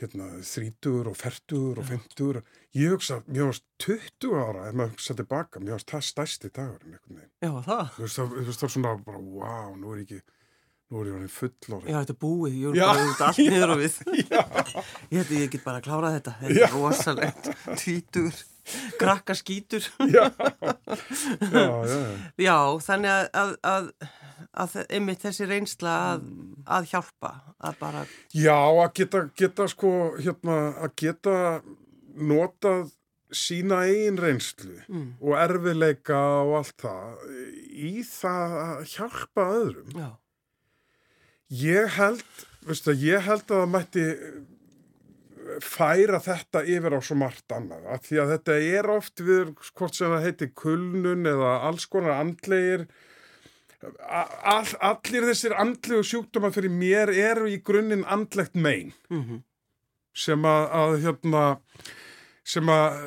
hérna, 0.00 0.26
30 0.40 1.10
og 1.10 1.16
40 1.20 1.64
og 1.76 1.86
50. 1.90 2.42
Ég 2.80 2.92
hugsa, 2.94 3.18
mér 3.28 3.48
varst 3.50 3.64
20 3.84 4.36
ára, 4.40 4.66
ef 4.70 4.76
maður 4.78 4.92
hugsa 4.94 5.16
tilbaka, 5.18 5.60
mér 5.60 5.74
varst 5.76 5.90
það 5.92 6.04
stærsti 6.08 6.52
veginn. 6.56 7.24
Já, 7.44 7.50
það. 7.66 7.88
Þú 7.96 8.04
veist, 8.06 8.20
það, 8.20 8.36
það 8.36 8.68
er 8.68 8.74
svona 8.76 8.94
bara, 9.08 9.24
wow, 9.40 9.74
nú 9.76 9.92
er 9.96 10.04
ekki, 10.06 10.20
nú 10.90 11.02
er 11.02 11.10
ég 11.10 11.18
orðin 11.18 11.34
fullorðin. 11.34 11.90
Já, 11.92 11.98
þetta 12.00 12.14
er 12.16 12.20
búið, 12.24 12.56
ég 12.62 12.70
er 12.70 12.86
bara 12.86 13.04
út 13.10 13.24
allt 13.26 13.42
niður 13.44 13.74
og 13.74 13.82
við. 13.82 13.98
Ég 15.10 15.52
get 15.52 15.64
bara 15.66 15.80
að 15.82 15.84
klára 15.90 16.14
þetta. 16.16 16.32
Þetta 16.40 16.64
er 16.64 16.74
rosalegt, 16.78 17.50
tvítur, 17.82 18.40
krakka 19.00 19.34
skítur. 19.38 19.84
já, 20.14 20.28
já, 20.30 21.68
já, 21.90 22.00
já. 22.36 22.56
Þannig 22.86 23.10
að, 23.14 23.56
að, 23.72 23.90
að, 24.64 24.78
einmitt 24.88 25.24
þessi 25.26 25.48
reynsla 25.50 25.96
að, 26.12 26.24
að 26.78 26.88
hjálpa, 26.94 27.34
að 27.58 27.76
bara, 27.82 28.06
Já, 28.36 28.56
að 28.56 28.88
geta, 29.00 29.24
geta 29.42 29.68
sko, 29.70 29.92
hérna, 30.20 30.58
að 30.86 30.96
geta 31.04 31.36
notað 32.20 32.88
sína 33.30 33.84
eigin 33.86 34.18
reynslu 34.18 34.80
mm, 34.88 35.04
og 35.22 35.36
erfileika 35.38 36.18
og 36.42 36.56
allt 36.58 36.82
það 36.82 37.28
í 37.70 38.00
það 38.02 38.56
að 38.64 38.80
hjálpa 38.96 39.44
öðrum. 39.60 39.92
já, 39.94 40.08
Ég 41.50 41.94
held, 41.98 42.26
veistu, 42.66 42.92
ég 42.94 43.24
held 43.26 43.42
að 43.48 43.56
það 43.56 43.70
mætti 43.72 44.02
færa 45.64 46.20
þetta 46.22 46.64
yfir 46.64 46.96
á 46.96 47.00
svo 47.02 47.18
margt 47.20 47.54
annað. 47.54 47.86
Að 47.90 48.08
því 48.08 48.22
að 48.22 48.32
þetta 48.34 48.58
er 48.78 48.90
oft 48.94 49.22
við, 49.26 49.52
hvort 49.76 49.98
sem 49.98 50.14
það 50.14 50.26
heiti 50.28 50.50
kulnun 50.62 51.30
eða 51.30 51.54
alls 51.68 51.86
konar 51.90 52.18
andlegir, 52.18 52.86
all, 53.80 54.66
allir 54.84 55.28
þessir 55.30 55.56
andlegu 55.56 56.04
sjúkdóma 56.04 56.50
fyrir 56.52 56.72
mér 56.74 57.12
eru 57.14 57.48
í 57.48 57.60
grunninn 57.64 58.04
andlegt 58.04 58.58
mein 58.58 58.92
mm 59.08 59.40
sem 60.16 60.46
að, 60.46 60.64
að 60.74 60.94
hérna, 61.04 61.42
sem 62.46 62.70
að 62.72 63.00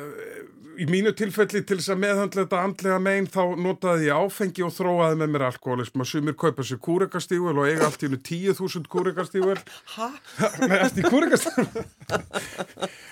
í 0.80 0.86
mínu 0.90 1.12
tilfelli 1.16 1.62
til 1.66 1.78
þess 1.78 1.92
að 1.94 2.00
meðhandla 2.02 2.44
þetta 2.44 2.62
andlega 2.66 3.00
megin 3.02 3.28
þá 3.30 3.42
notaði 3.62 4.08
ég 4.08 4.22
áfengi 4.24 4.64
og 4.66 4.72
þróaði 4.74 5.18
með 5.20 5.32
mér 5.34 5.46
alkoholism 5.48 6.02
og 6.02 6.08
sumir 6.10 6.36
kaupa 6.38 6.66
sér 6.66 6.80
kúrekastífvel 6.82 7.54
og 7.54 7.68
eiga 7.68 7.88
allt 7.88 8.02
í 8.02 8.08
hennu 8.08 8.20
10.000 8.28 8.90
kúrekastífvel 8.90 9.60
hæ? 9.94 10.06
Nei, 10.68 10.78
eftir 10.80 11.08
kúrekastífvel 11.12 11.84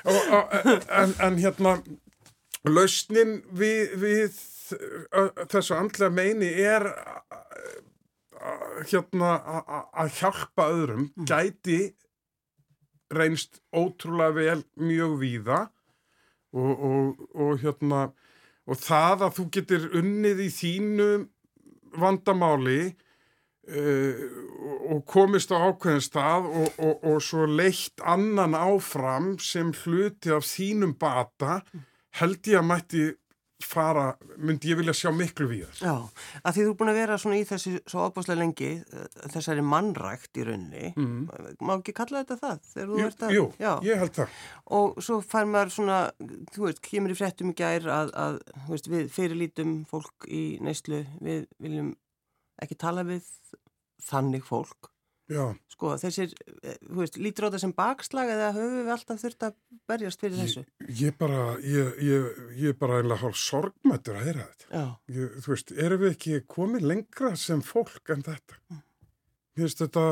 en, 1.02 1.14
en 1.22 1.38
hérna 1.42 1.76
lausnin 2.68 3.40
við, 3.50 3.94
við 4.02 4.40
þessu 5.52 5.76
andlega 5.76 6.12
meini 6.14 6.50
er 6.62 6.88
hérna 8.88 9.36
að 9.92 10.16
hjálpa 10.18 10.70
öðrum 10.72 11.10
gæti 11.28 11.92
reynst 13.12 13.60
ótrúlega 13.76 14.34
vel 14.38 14.62
mjög 14.80 15.18
víða 15.20 15.60
og, 16.52 16.72
og, 16.88 17.22
og 17.34 17.54
hérna 17.62 18.02
og 18.68 18.78
það 18.78 19.24
að 19.26 19.38
þú 19.38 19.46
getur 19.56 19.88
unnið 19.98 20.42
í 20.44 20.50
þínu 20.54 21.08
vandamáli 22.02 22.82
uh, 22.88 24.20
og 24.92 25.02
komist 25.10 25.52
á 25.54 25.58
ákveðin 25.58 26.04
stað 26.04 26.48
og, 26.50 26.78
og, 26.78 27.18
svo 27.24 27.46
leitt 27.48 28.02
annan 28.04 28.56
áfram 28.58 29.34
sem 29.42 29.72
hluti 29.82 30.32
af 30.34 30.46
þínum 30.46 30.94
bata 30.98 31.60
held 32.20 32.46
ég 32.46 32.60
að 32.60 32.68
mætti 32.68 33.04
fara, 33.66 34.16
myndi 34.38 34.70
ég 34.72 34.76
vilja 34.78 34.92
sjá 34.96 35.10
miklu 35.14 35.46
víðar. 35.50 35.74
Já, 35.80 35.94
að 36.44 36.52
því 36.56 36.64
þú 36.66 36.70
er 36.72 36.76
búin 36.80 36.90
að 36.92 36.98
vera 37.00 37.18
svona 37.18 37.38
í 37.40 37.46
þessu 37.48 37.72
svo 37.86 38.04
opaslega 38.08 38.38
lengi, 38.42 38.70
eh, 38.82 39.06
þessari 39.34 39.64
mannrækt 39.64 40.38
í 40.40 40.44
rauninni, 40.48 40.92
Mm. 40.96 41.56
má 41.60 41.74
ekki 41.78 41.94
kalla 41.94 42.24
þetta 42.24 42.38
það? 42.40 42.60
Jú, 42.98 43.08
að- 43.08 43.32
jú 43.32 43.52
ég 43.82 43.98
held 43.98 44.12
það. 44.12 44.28
Og 44.66 44.96
svo 45.02 45.20
fær 45.24 45.46
maður 45.48 45.72
svona, 45.78 45.98
þú 46.52 46.66
veist, 46.68 46.80
kemur 46.82 47.10
í 47.10 47.18
fréttum 47.18 47.50
í 47.52 47.54
gær 47.54 47.82
að, 47.88 48.12
að 48.12 48.40
veist, 48.68 48.88
við 48.88 49.10
fyrirlítum 49.10 49.86
fólk 49.86 50.28
í 50.28 50.60
neyslu, 50.60 51.04
við 51.20 51.46
viljum 51.60 51.94
ekki 52.62 52.76
tala 52.78 53.02
við 53.04 53.22
þannig 54.02 54.42
fólk. 54.44 54.91
Já, 55.32 55.44
Sko, 55.72 55.96
þessir, 55.98 56.30
eh, 56.62 56.76
þú 56.86 57.00
veist, 57.00 57.16
lítur 57.18 57.46
á 57.46 57.50
þetta 57.50 57.60
sem 57.64 57.72
bakslag 57.74 58.28
eða 58.30 58.50
höfum 58.54 58.74
við 58.76 58.90
alltaf 58.94 59.22
þurft 59.22 59.46
að 59.48 59.54
berjast 59.90 60.20
fyrir 60.22 60.38
þessu? 60.38 60.64
ég 61.00 61.16
bara, 61.18 61.40
ég, 61.58 61.96
ég, 62.06 62.42
ég 62.60 62.74
er 62.74 62.76
bara 62.78 63.00
einlega 63.00 63.18
hálf 63.24 63.40
sorgmættur 63.40 64.20
að 64.20 64.28
heyra 64.28 64.44
þetta. 64.46 64.84
Ég, 65.16 65.32
þú 65.42 65.54
veist, 65.54 65.72
erum 65.74 66.04
við 66.04 66.12
ekki 66.14 66.42
komið 66.46 66.86
lengra 66.86 67.32
sem 67.40 67.64
fólk 67.66 68.12
en 68.14 68.22
þetta? 68.28 68.60
Mér 68.70 69.64
finnst 69.64 69.82
þetta, 69.82 70.04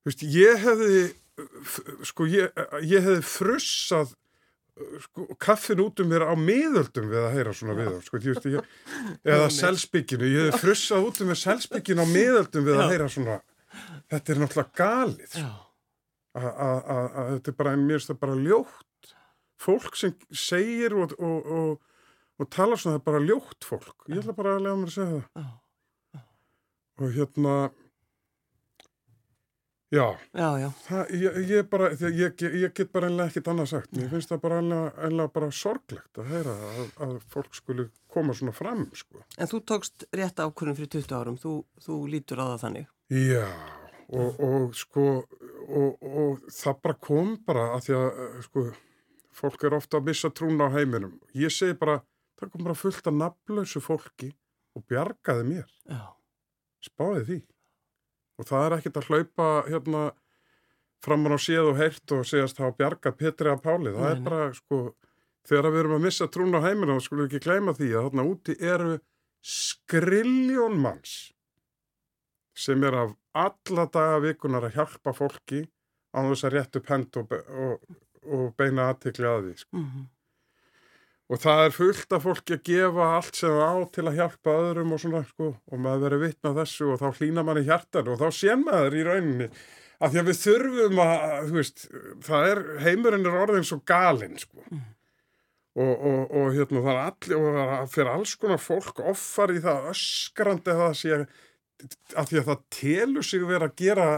þú 0.00 0.10
veist, 0.10 0.24
ég 0.34 0.64
hefði, 0.64 1.04
sko, 2.10 2.26
ég, 2.32 2.64
ég 2.82 3.06
hefði 3.06 3.22
frussað 3.30 4.16
sko, 5.04 5.28
kaffin 5.38 5.84
út 5.84 6.02
um 6.02 6.10
mér 6.10 6.24
á 6.26 6.34
miðöldum 6.34 7.08
við 7.12 7.22
að 7.28 7.36
heyra 7.36 7.54
svona 7.56 7.76
við 7.78 7.92
þá, 7.94 8.02
sko, 8.08 8.20
ég 8.24 8.34
veist, 8.34 8.50
ég, 8.56 8.74
eða 9.36 9.48
selsbygginu, 9.54 10.28
ég 10.34 10.48
hefði 10.48 10.62
frussað 10.64 11.08
út 11.08 11.22
um 11.22 11.30
mér 11.30 11.40
selsbygginu 11.44 12.06
á 12.06 12.08
miðöldum 12.10 12.66
við 12.66 12.80
að 12.80 12.94
heyra 12.94 13.08
svona, 13.12 13.38
þetta 14.10 14.32
er 14.34 14.40
náttúrulega 14.42 14.76
galið, 14.80 15.36
já, 15.40 15.50
að 16.40 17.30
þetta 17.34 17.52
er 17.52 17.58
bara, 17.62 17.72
en 17.76 17.84
mér 17.86 17.98
finnst 18.00 18.12
það 18.12 18.20
bara 18.24 18.40
ljótt 18.46 19.14
fólk 19.60 19.96
sem 20.00 20.14
segir 20.32 20.94
og, 20.96 21.12
og, 21.20 21.50
og, 21.60 22.04
og 22.40 22.48
tala 22.54 22.78
svona 22.80 22.96
það 22.96 23.00
er 23.02 23.06
bara 23.10 23.24
ljótt 23.28 23.66
fólk. 23.68 24.06
Ég 24.08 24.22
ætla 24.22 24.32
bara 24.38 24.54
að 24.56 24.62
lega 24.64 24.78
mér 24.80 24.92
að 24.92 24.96
segja 24.96 25.18
það. 25.18 25.44
Já, 25.44 25.50
Og 27.00 27.12
hérna, 27.16 27.52
já, 29.90 30.04
já, 30.36 30.48
já. 30.60 30.66
það, 30.84 31.12
ég, 31.16 31.36
ég, 31.48 31.68
bara, 31.72 31.86
ég, 31.96 32.10
ég, 32.44 32.56
ég 32.60 32.74
get 32.76 32.90
bara 32.92 33.08
einlega 33.08 33.30
ekkit 33.32 33.48
annað 33.48 33.70
sagt. 33.72 33.92
Mér 33.96 34.10
finnst 34.12 34.30
það 34.30 34.42
bara 34.42 34.58
einlega, 34.60 34.90
einlega 35.08 35.32
bara 35.34 35.48
sorglegt 35.60 36.20
að 36.20 36.28
heyra 36.34 36.56
að, 36.68 36.90
að 37.06 37.14
fólk 37.32 37.56
skuli 37.56 37.86
koma 38.12 38.36
svona 38.36 38.52
fram, 38.56 38.84
sko. 38.96 39.24
En 39.40 39.48
þú 39.50 39.62
tókst 39.72 40.04
rétt 40.12 40.40
ákvörðum 40.44 40.76
fyrir 40.78 40.92
20 40.98 41.16
árum, 41.20 41.38
þú, 41.40 41.54
þú 41.84 41.98
lítur 42.12 42.44
á 42.44 42.52
það 42.52 42.60
þannig. 42.66 42.90
Já, 43.10 43.46
og, 44.14 44.36
og 44.38 44.74
sko, 44.78 45.04
og, 45.66 46.02
og 46.02 46.44
það 46.54 46.76
bara 46.84 46.98
kom 47.02 47.32
bara 47.46 47.64
að 47.74 47.88
því 47.88 47.96
að, 47.98 48.20
eh, 48.22 48.36
sko, 48.46 48.62
fólk 49.40 49.64
er 49.66 49.74
ofta 49.74 49.98
að 49.98 50.06
missa 50.12 50.30
trúna 50.30 50.68
á 50.70 50.74
heiminum. 50.76 51.16
Ég 51.34 51.50
segi 51.50 51.74
bara, 51.78 51.98
það 52.38 52.52
kom 52.52 52.68
bara 52.68 52.78
fullt 52.78 53.10
af 53.10 53.16
nafnlausu 53.18 53.82
fólki 53.82 54.30
og 54.78 54.84
bjargaði 54.86 55.46
mér. 55.48 55.72
Já, 55.90 56.04
Spáði 56.80 57.24
því. 57.26 57.38
Og 58.40 58.46
það 58.48 58.66
er 58.66 58.76
ekkert 58.78 59.00
að 59.02 59.08
hlaupa 59.10 59.48
hérna 59.66 60.04
framan 61.04 61.34
á 61.36 61.38
séð 61.40 61.72
og 61.72 61.80
heyrt 61.80 62.14
og 62.14 62.22
segjast 62.28 62.60
þá 62.60 62.70
bjarga 62.78 63.12
Petri 63.16 63.50
að 63.50 63.64
Páli. 63.66 63.92
Það 63.96 64.06
Nei, 64.06 64.12
er 64.14 64.22
bara, 64.24 64.46
sko, 64.54 64.80
þegar 65.50 65.70
við 65.74 65.82
erum 65.82 65.96
að 65.98 66.06
missa 66.06 66.30
trúna 66.30 66.62
á 66.62 66.66
heiminum, 66.68 67.02
þá 67.02 67.08
skulum 67.08 67.26
við 67.26 67.34
ekki 67.34 67.44
gleyma 67.48 67.74
því 67.76 67.90
að 67.90 68.06
þarna 68.06 68.28
úti 68.30 68.56
eru 68.70 68.94
skriljón 69.42 70.78
manns 70.78 71.18
sem 72.56 72.84
er 72.84 72.96
af 73.04 73.16
alla 73.40 73.86
daga 73.92 74.22
vikunar 74.24 74.68
að 74.68 74.78
hjálpa 74.78 75.14
fólki 75.16 75.64
á 76.10 76.18
þess 76.26 76.46
að 76.46 76.56
rétt 76.56 76.80
upp 76.80 76.88
hend 76.90 77.20
og, 77.20 77.34
og, 77.34 78.00
og 78.26 78.48
beina 78.58 78.90
aðtikli 78.90 79.28
að 79.28 79.44
því. 79.48 79.58
Sko. 79.64 79.82
mhm, 79.84 80.08
Og 81.30 81.38
það 81.38 81.60
er 81.62 81.74
fullt 81.76 82.14
af 82.16 82.24
fólki 82.26 82.56
að 82.56 82.64
gefa 82.66 83.04
allt 83.14 83.36
sem 83.38 83.52
það 83.54 83.68
á 83.70 83.78
til 83.94 84.04
að 84.10 84.16
hjálpa 84.18 84.54
öðrum 84.64 84.94
og 84.96 84.98
svona, 84.98 85.20
sko, 85.28 85.50
og 85.54 85.78
maður 85.78 86.00
verið 86.08 86.24
vitna 86.24 86.50
þessu 86.56 86.88
og 86.90 86.96
þá 86.98 87.20
hlýna 87.20 87.44
mann 87.46 87.60
í 87.60 87.68
hjartan 87.68 88.10
og 88.10 88.18
þá 88.18 88.24
sér 88.34 88.56
maður 88.58 88.96
í 88.98 89.04
rauninni 89.06 89.46
að 90.00 90.14
því 90.14 90.20
að 90.20 90.30
við 90.30 90.40
þurfum 90.40 91.02
að, 91.04 91.36
þú 91.44 91.56
veist, 91.58 91.84
það 92.26 92.48
er, 92.48 92.62
heimurinn 92.86 93.28
er 93.30 93.38
orðin 93.44 93.68
svo 93.68 93.78
galinn, 93.86 94.40
sko. 94.40 94.64
Og, 95.78 95.92
og, 95.92 96.34
og 96.34 96.48
hérna, 96.56 96.82
það 96.82 96.90
er 96.96 97.02
allir, 97.04 97.36
og 97.38 97.58
það 97.60 97.92
fyrir 97.94 98.12
alls 98.16 98.34
konar 98.42 98.62
fólk 98.64 99.02
offar 99.12 99.54
í 99.54 99.62
það 99.62 99.90
öskrandi 99.92 100.72
að 100.72 100.82
það 100.82 100.96
sé 100.98 101.12
að 101.14 101.26
því 101.80 102.40
að 102.40 102.48
það 102.50 102.60
telur 102.76 103.26
sig 103.26 103.44
verið 103.46 103.68
að 103.68 103.76
gera 103.80 104.08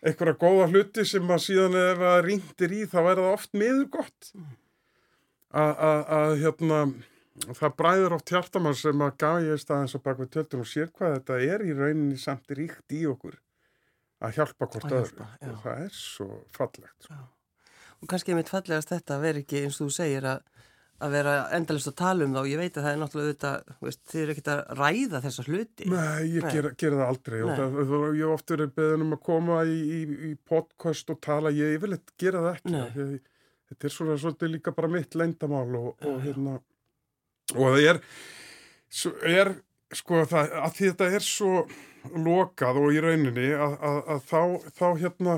einhverja 0.00 0.38
góða 0.40 0.68
hluti 0.72 1.04
sem 1.04 1.28
að 1.30 1.42
síðan 1.44 1.76
ef 1.76 2.02
að 2.10 2.20
rýndir 2.26 2.72
í 2.78 2.82
þá 2.88 2.98
er 3.02 3.20
það 3.20 3.30
oft 3.34 3.52
miður 3.60 3.88
gott. 3.98 4.30
Að- 5.50 6.06
að 6.14 6.32
hérna 6.44 6.80
það 7.56 7.74
bræður 7.80 8.14
oft 8.16 8.30
hjartamann 8.30 8.76
sem 8.78 9.02
að 9.02 9.16
gaf 9.18 9.42
ég 9.42 9.60
staðins 9.62 9.94
á 9.96 10.00
bakvið 10.04 10.30
tjöldun 10.34 10.60
og 10.64 10.68
sér 10.70 10.90
hvað 10.94 11.14
þetta 11.18 11.38
er 11.54 11.64
í 11.66 11.72
rauninni 11.76 12.18
samt 12.20 12.50
ríkt 12.54 12.92
í 12.94 13.02
okkur 13.10 13.36
að 14.20 14.34
hjálpa 14.36 14.66
hvort 14.68 14.92
öðru. 14.92 15.26
og 15.48 15.62
það 15.64 15.84
er 15.86 15.92
svo 15.96 16.28
fallegt 16.52 17.06
sko. 17.06 17.14
Og 18.02 18.08
kannski 18.08 18.32
er 18.32 18.36
mitt 18.40 18.48
fallegast 18.52 18.88
þetta 18.92 19.16
að 19.16 19.20
vera 19.26 19.38
ekki 19.42 19.62
eins 19.64 19.80
og 19.80 19.88
þú 19.88 19.92
segir 19.96 20.24
að, 20.24 20.40
að 21.00 21.14
vera 21.16 21.34
endalist 21.56 21.90
að 21.90 21.96
tala 22.00 22.26
um 22.26 22.34
þá. 22.36 22.40
Ég 22.50 22.60
veit 22.60 22.76
að 22.76 22.86
það 22.86 22.92
er 22.92 23.00
náttúrulega 23.00 23.32
þetta, 23.34 23.76
veist, 23.86 24.00
þið 24.10 24.22
eru 24.22 24.34
ekkert 24.34 24.50
að 24.52 24.60
ræða 24.80 25.22
þessa 25.26 25.44
hluti. 25.48 25.88
Nei, 25.90 26.22
ég 26.34 26.46
Nei. 26.46 26.52
gera 26.54 26.72
ger 26.82 26.96
það 26.98 27.04
aldrei 27.06 27.38
það, 27.40 27.78
það, 27.92 28.06
ég 28.06 28.24
hef 28.24 28.34
oft 28.36 28.54
verið 28.54 28.74
beðin 28.80 29.06
um 29.06 29.16
að 29.16 29.22
koma 29.30 29.60
í, 29.64 29.78
í, 29.80 30.00
í 30.30 30.32
podcast 30.50 31.14
og 31.14 31.20
tala, 31.24 31.54
ég 31.56 31.76
yfirleitt 31.78 32.14
gera 32.20 32.44
það 32.46 32.58
ekki 32.58 32.74
Nei. 32.74 32.80
af 32.82 32.92
því 32.96 33.06
að 33.06 33.14
þetta 33.70 33.88
er 33.88 33.94
svona 33.94 34.18
svolítið 34.18 34.52
líka 34.56 34.74
bara 34.74 34.90
mitt 34.90 35.16
leyndamál 35.16 35.68
og, 35.78 35.90
og 36.02 36.20
hérna 36.24 36.58
og 37.54 37.64
það 37.74 37.86
er, 37.90 38.00
er 39.30 39.52
sko 39.94 40.24
það, 40.30 40.52
að 40.64 40.76
því 40.76 40.90
þetta 40.90 41.08
er 41.16 41.26
svo 41.26 41.54
lokað 42.24 42.80
og 42.80 42.94
í 42.94 43.00
rauninni 43.02 43.48
að, 43.54 43.74
að, 43.86 43.98
að 44.14 44.22
þá, 44.30 44.42
þá 44.78 44.86
hérna 45.02 45.36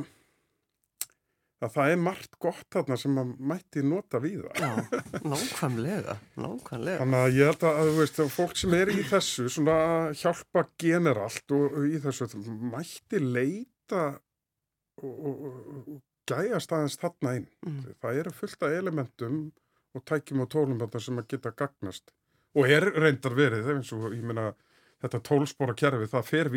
að 1.63 1.75
það 1.77 1.93
er 1.93 2.01
margt 2.03 2.39
gott 2.43 2.67
þarna 2.75 2.99
sem 2.99 3.15
maður 3.17 3.49
mætti 3.53 3.83
nota 3.87 4.21
við 4.23 4.47
það. 4.47 4.63
Já, 4.63 4.71
nákvæmlega, 5.33 6.17
nákvæmlega. 6.43 7.01
Þannig 7.03 7.27
að 7.27 7.37
ég 7.39 7.51
held 7.51 7.67
að, 7.69 7.81
þú 7.83 7.95
veist, 7.99 8.21
að 8.25 8.33
fólk 8.37 8.57
sem 8.63 8.77
er 8.79 8.93
í 8.93 9.05
þessu, 9.11 9.47
svona 9.57 9.77
hjálpa 10.19 10.65
generalt 10.83 11.55
og, 11.59 11.67
og 11.69 11.87
í 11.87 12.01
þessu, 12.03 12.29
það 12.33 12.49
mætti 12.73 13.23
leita 13.23 14.03
og, 15.03 15.13
og, 15.13 15.47
og, 15.85 16.01
gæjast 16.33 16.75
aðeins 16.75 16.99
þarna 17.03 17.37
inn. 17.39 17.47
Mm. 17.67 17.79
Það 18.03 18.19
eru 18.23 18.35
fullt 18.41 18.67
af 18.67 18.75
elementum 18.81 19.39
og 19.93 20.05
tækjum 20.09 20.45
og 20.45 20.51
tólum 20.53 20.83
þarna 20.83 21.05
sem 21.07 21.23
að 21.23 21.31
geta 21.35 21.55
gagnast. 21.63 22.13
Og 22.59 22.69
er 22.69 22.87
reyndar 22.95 23.35
verið, 23.37 23.65
það 23.65 23.73
er 23.73 23.81
eins 23.81 23.95
og, 23.97 24.05
ég 24.13 24.27
meina, 24.27 24.51
þetta 25.03 25.23
tólspóra 25.27 25.75
kerfi, 25.79 26.11
það 26.11 26.29
fer 26.29 26.51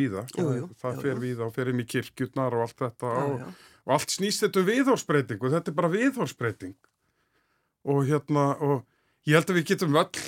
jú, 0.59 0.67
það 0.81 0.97
jú, 0.97 1.01
fer 1.01 1.13
jú. 1.13 1.21
víða 1.23 1.47
og 1.47 1.55
fer 1.55 1.71
inn 1.71 1.81
í 1.81 1.87
kirkjurnar 1.89 2.57
og 2.57 2.65
allt 2.65 2.83
þetta 2.83 3.13
Já, 3.15 3.23
og, 3.23 3.39
já. 3.41 3.49
Og 3.85 3.93
allt 3.97 4.13
snýst 4.15 4.41
þetta 4.45 4.63
um 4.63 4.69
viðhórsbreyting 4.71 5.43
og 5.45 5.53
þetta 5.53 5.71
er 5.71 5.77
bara 5.77 5.91
viðhórsbreyting 5.93 6.75
og 7.85 8.01
hérna 8.09 8.47
og 8.65 8.81
ég 9.29 9.37
held 9.37 9.51
að 9.53 9.59
við 9.59 9.67
getum 9.73 9.99
öll 10.01 10.23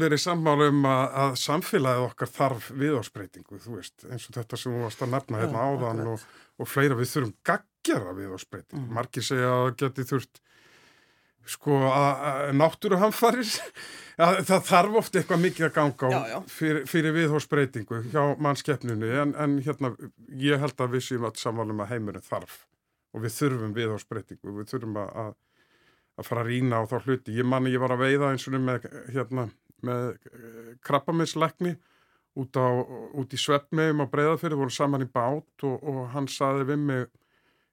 verið 0.00 0.20
sammála 0.22 0.68
um 0.70 0.84
að, 0.86 1.06
að 1.24 1.32
samfélagið 1.42 2.04
okkar 2.06 2.30
þarf 2.30 2.68
viðhórsbreytingu, 2.78 3.58
þú 3.58 3.72
veist 3.80 4.04
eins 4.06 4.28
og 4.30 4.36
þetta 4.36 4.58
sem 4.60 4.76
þú 4.76 4.84
varst 4.84 5.02
að 5.02 5.10
nefna 5.16 5.40
hérna 5.42 5.64
áðan 5.66 6.02
og, 6.12 6.26
og 6.62 6.68
fleira. 6.70 6.94
Við 7.00 7.10
þurfum 7.10 7.32
gaggjara 7.50 8.12
viðhórsbreyting, 8.20 8.84
Mm. 8.84 8.92
margir 8.94 9.26
segja 9.26 9.50
að 9.50 9.72
geti 9.82 10.04
þurft 10.12 10.38
sko 11.50 11.80
að, 11.90 12.52
náttúruhamfarir. 12.60 13.50
Að 14.20 14.42
það 14.50 14.64
þarf 14.68 14.96
oft 15.00 15.14
eitthvað 15.16 15.38
mikið 15.40 15.64
að 15.66 15.74
ganga 15.78 16.06
á 16.06 16.10
Já, 16.12 16.18
já. 16.28 16.38
fyrir, 16.52 16.82
fyrir 16.86 17.14
viðhórsbreytingu 17.16 18.00
hjá 18.12 18.22
mannskeppninu 18.44 19.08
en, 19.22 19.30
en 19.40 19.54
hérna 19.64 19.94
ég 20.36 20.60
held 20.60 20.76
að 20.84 20.92
við 20.98 21.06
séum 21.06 21.24
að 21.24 21.38
samvalum 21.40 21.80
að 21.80 21.94
heimurinn 21.94 22.26
þarf 22.26 22.58
og 23.14 23.24
við 23.24 23.36
þurfum 23.36 23.76
viðhórsbreytingu 23.76 24.56
við 24.58 24.72
þurfum 24.72 24.98
að, 25.02 25.30
að, 26.16 26.26
fara 26.26 26.44
að 26.44 26.50
rýna 26.52 26.82
á 26.82 26.90
þá 26.90 26.96
hluti. 27.04 27.36
Ég 27.36 27.48
manni 27.48 27.74
ég 27.74 27.82
var 27.82 27.94
að 27.94 28.04
veiða 28.06 28.32
eins 28.32 28.48
og 28.48 28.58
með, 28.58 28.90
hérna, 29.14 29.46
með 29.86 30.10
krabbaminsleikni 30.86 31.76
út, 32.40 32.60
á, 32.60 32.68
út 33.18 33.32
í 33.34 33.40
Svefnmegjum 33.40 34.04
á 34.04 34.12
Breiðafyrði, 34.12 34.60
voru 34.60 34.74
saman 34.74 35.06
í 35.06 35.10
bát 35.10 35.66
og, 35.66 35.80
og 35.80 36.04
hann 36.14 36.30
saði 36.30 36.68
við 36.72 36.86
mig 36.90 37.08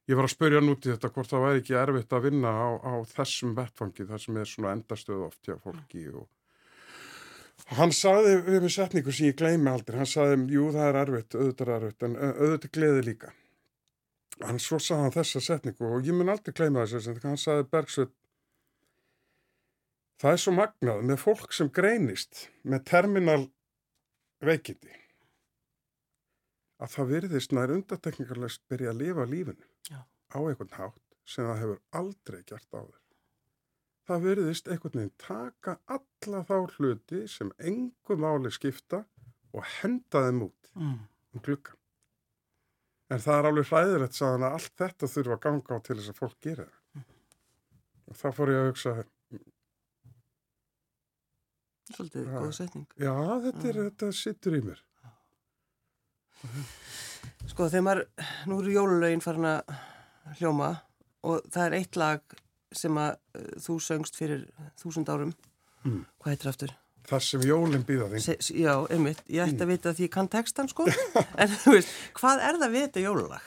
Ég 0.07 0.15
var 0.15 0.23
að 0.23 0.31
spurja 0.37 0.61
hann 0.61 0.71
út 0.71 0.85
í 0.87 0.91
þetta 0.93 1.09
hvort 1.11 1.27
það 1.33 1.41
væri 1.43 1.61
ekki 1.61 1.73
erfitt 1.75 2.13
að 2.15 2.25
vinna 2.29 2.51
á, 2.55 2.67
á 2.79 2.93
þessum 3.11 3.55
vettfangi, 3.57 4.05
þar 4.07 4.21
sem 4.23 4.37
er 4.39 4.47
svona 4.47 4.69
endastöð 4.77 5.25
oft 5.25 5.49
hjá 5.49 5.57
fólki 5.59 6.05
og 6.13 7.73
hann 7.75 7.91
saði 7.91 8.37
við 8.45 8.61
með 8.63 8.71
setningu 8.77 9.15
sem 9.17 9.27
ég 9.27 9.35
gleymi 9.41 9.67
aldrei, 9.73 9.97
hann 9.99 10.07
saði, 10.07 10.37
jú 10.53 10.69
það 10.71 10.87
er 10.87 10.99
erfitt, 11.01 11.35
auðvitað 11.35 11.73
er 11.73 11.75
erfitt, 11.75 12.05
en 12.07 12.15
auðvitað 12.21 12.73
gleði 12.77 13.03
líka. 13.09 13.33
Hann 14.45 14.59
svo 14.61 14.77
saði 14.79 15.01
hann 15.07 15.15
þessa 15.15 15.41
setningu 15.41 15.87
og 15.97 16.05
ég 16.05 16.13
mun 16.13 16.29
aldrei 16.29 16.53
þessa 16.53 16.99
setningu, 17.01 17.27
hann 17.27 17.39
saði 17.41 17.63
Bergsveit, 17.71 18.11
það 20.21 20.31
er 20.35 20.41
svo 20.43 20.53
magnað 20.57 21.01
með 21.09 21.19
fólk 21.23 21.53
sem 21.57 21.69
greinist 21.73 22.43
með 22.63 22.83
terminal 22.91 23.41
veikindi 24.45 24.93
að 26.77 26.91
það 26.93 27.09
virðist 27.15 27.53
nær 27.57 27.73
undatekningarlegst 27.73 28.61
byrja 28.69 28.91
að 28.93 28.99
lifa 29.01 29.25
lífinu 29.25 29.65
Já. 29.89 29.99
á 30.05 30.37
einhvern 30.45 30.75
hátt 30.77 31.17
sem 31.25 31.47
það 31.49 31.61
hefur 31.63 31.79
aldrei 31.99 32.41
gert 32.47 32.67
áður. 32.77 32.99
Það 34.07 34.21
virðist 34.27 34.69
einhvern 34.71 34.99
veginn 35.01 35.15
taka 35.19 35.73
alla 35.97 36.43
þá 36.47 36.53
hluti 36.77 37.23
sem 37.27 37.49
engu 37.57 38.17
máli 38.21 38.51
skipta 38.53 39.01
og 39.53 39.65
henda 39.81 40.21
þeim 40.27 40.45
út 40.45 40.53
Mm. 40.77 40.99
um 41.33 41.41
gluggan. 41.41 41.76
En 43.07 43.21
það 43.23 43.37
er 43.37 43.47
alveg 43.49 43.69
hræðilegt 43.69 44.17
að 44.27 44.47
allt 44.49 44.73
þetta 44.81 45.09
þurfa 45.13 45.37
að 45.37 45.43
ganga 45.45 45.77
á 45.79 45.85
til 45.85 45.95
þess 45.95 46.11
að 46.11 46.17
fólk 46.19 46.39
gera 46.43 46.65
það. 46.67 47.05
Og 48.07 48.17
þá 48.19 48.27
fór 48.35 48.51
ég 48.51 48.59
að 48.61 48.67
hugsa, 48.71 48.95
Svolítið 51.87 52.25
góð 52.33 52.51
setning. 52.51 52.87
já, 52.99 53.13
þetta, 53.45 53.67
er, 53.69 53.77
þetta 53.87 54.09
sittur 54.15 54.57
í 54.57 54.63
mér. 54.65 54.81
Sko 57.51 57.69
þegar 57.71 57.85
maður, 57.87 58.01
nú 58.49 58.57
eru 58.61 58.73
jólulögin 58.75 59.23
farin 59.23 59.47
að 59.47 59.71
hljóma 60.41 60.73
og 61.27 61.47
það 61.47 61.63
er 61.63 61.77
eitt 61.79 61.99
lag 61.99 62.35
sem 62.75 62.99
að 62.99 63.15
uh, 63.39 63.53
þú 63.63 63.77
söngst 63.85 64.19
fyrir 64.19 64.43
þúsund 64.81 65.07
árum. 65.07 65.31
Mm. 65.85 66.03
Hvað 66.19 66.33
heitir 66.33 66.51
aftur? 66.51 66.75
Það 67.07 67.21
sem 67.23 67.43
jólinn 67.47 67.85
býða 67.87 68.09
þín. 68.11 68.23
Se, 68.25 68.33
já, 68.59 68.73
einmitt. 68.91 69.21
Ég 69.31 69.45
ætti 69.45 69.55
Mm. 69.55 69.61
að 69.63 69.71
vita 69.71 69.93
því 69.95 70.03
ég 70.07 70.11
kann 70.11 70.27
textan 70.27 70.67
sko. 70.67 70.87
en 71.41 71.53
þú 71.63 71.77
veist, 71.77 71.93
hvað 72.19 72.41
er 72.49 72.57
það 72.59 72.73
við 72.73 72.83
þetta 72.87 73.03
jólulag? 73.05 73.45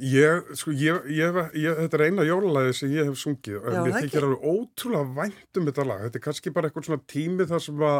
Ég, 0.00 0.46
sko, 0.56 0.72
ég, 0.72 1.02
ég, 1.12 1.38
ég, 1.60 1.74
þetta 1.82 1.98
er 1.98 2.04
eina 2.06 2.24
jólalæði 2.24 2.72
sem 2.78 2.92
ég 2.94 3.10
hef 3.10 3.18
sungið 3.20 3.58
Já, 3.58 3.82
mér 3.84 3.92
það 3.92 4.04
þykir 4.06 4.26
alveg 4.30 4.46
ótrúlega 4.48 5.10
vænt 5.18 5.60
um 5.60 5.66
þetta 5.68 5.84
lag. 5.90 6.04
Þetta 6.06 6.16
er 6.20 6.24
kannski 6.24 6.52
bara 6.56 6.70
eitthvað 6.70 6.86
svona 6.88 7.04
tími 7.12 7.46
þar 7.50 7.64
sem 7.66 7.82
að 7.84 7.98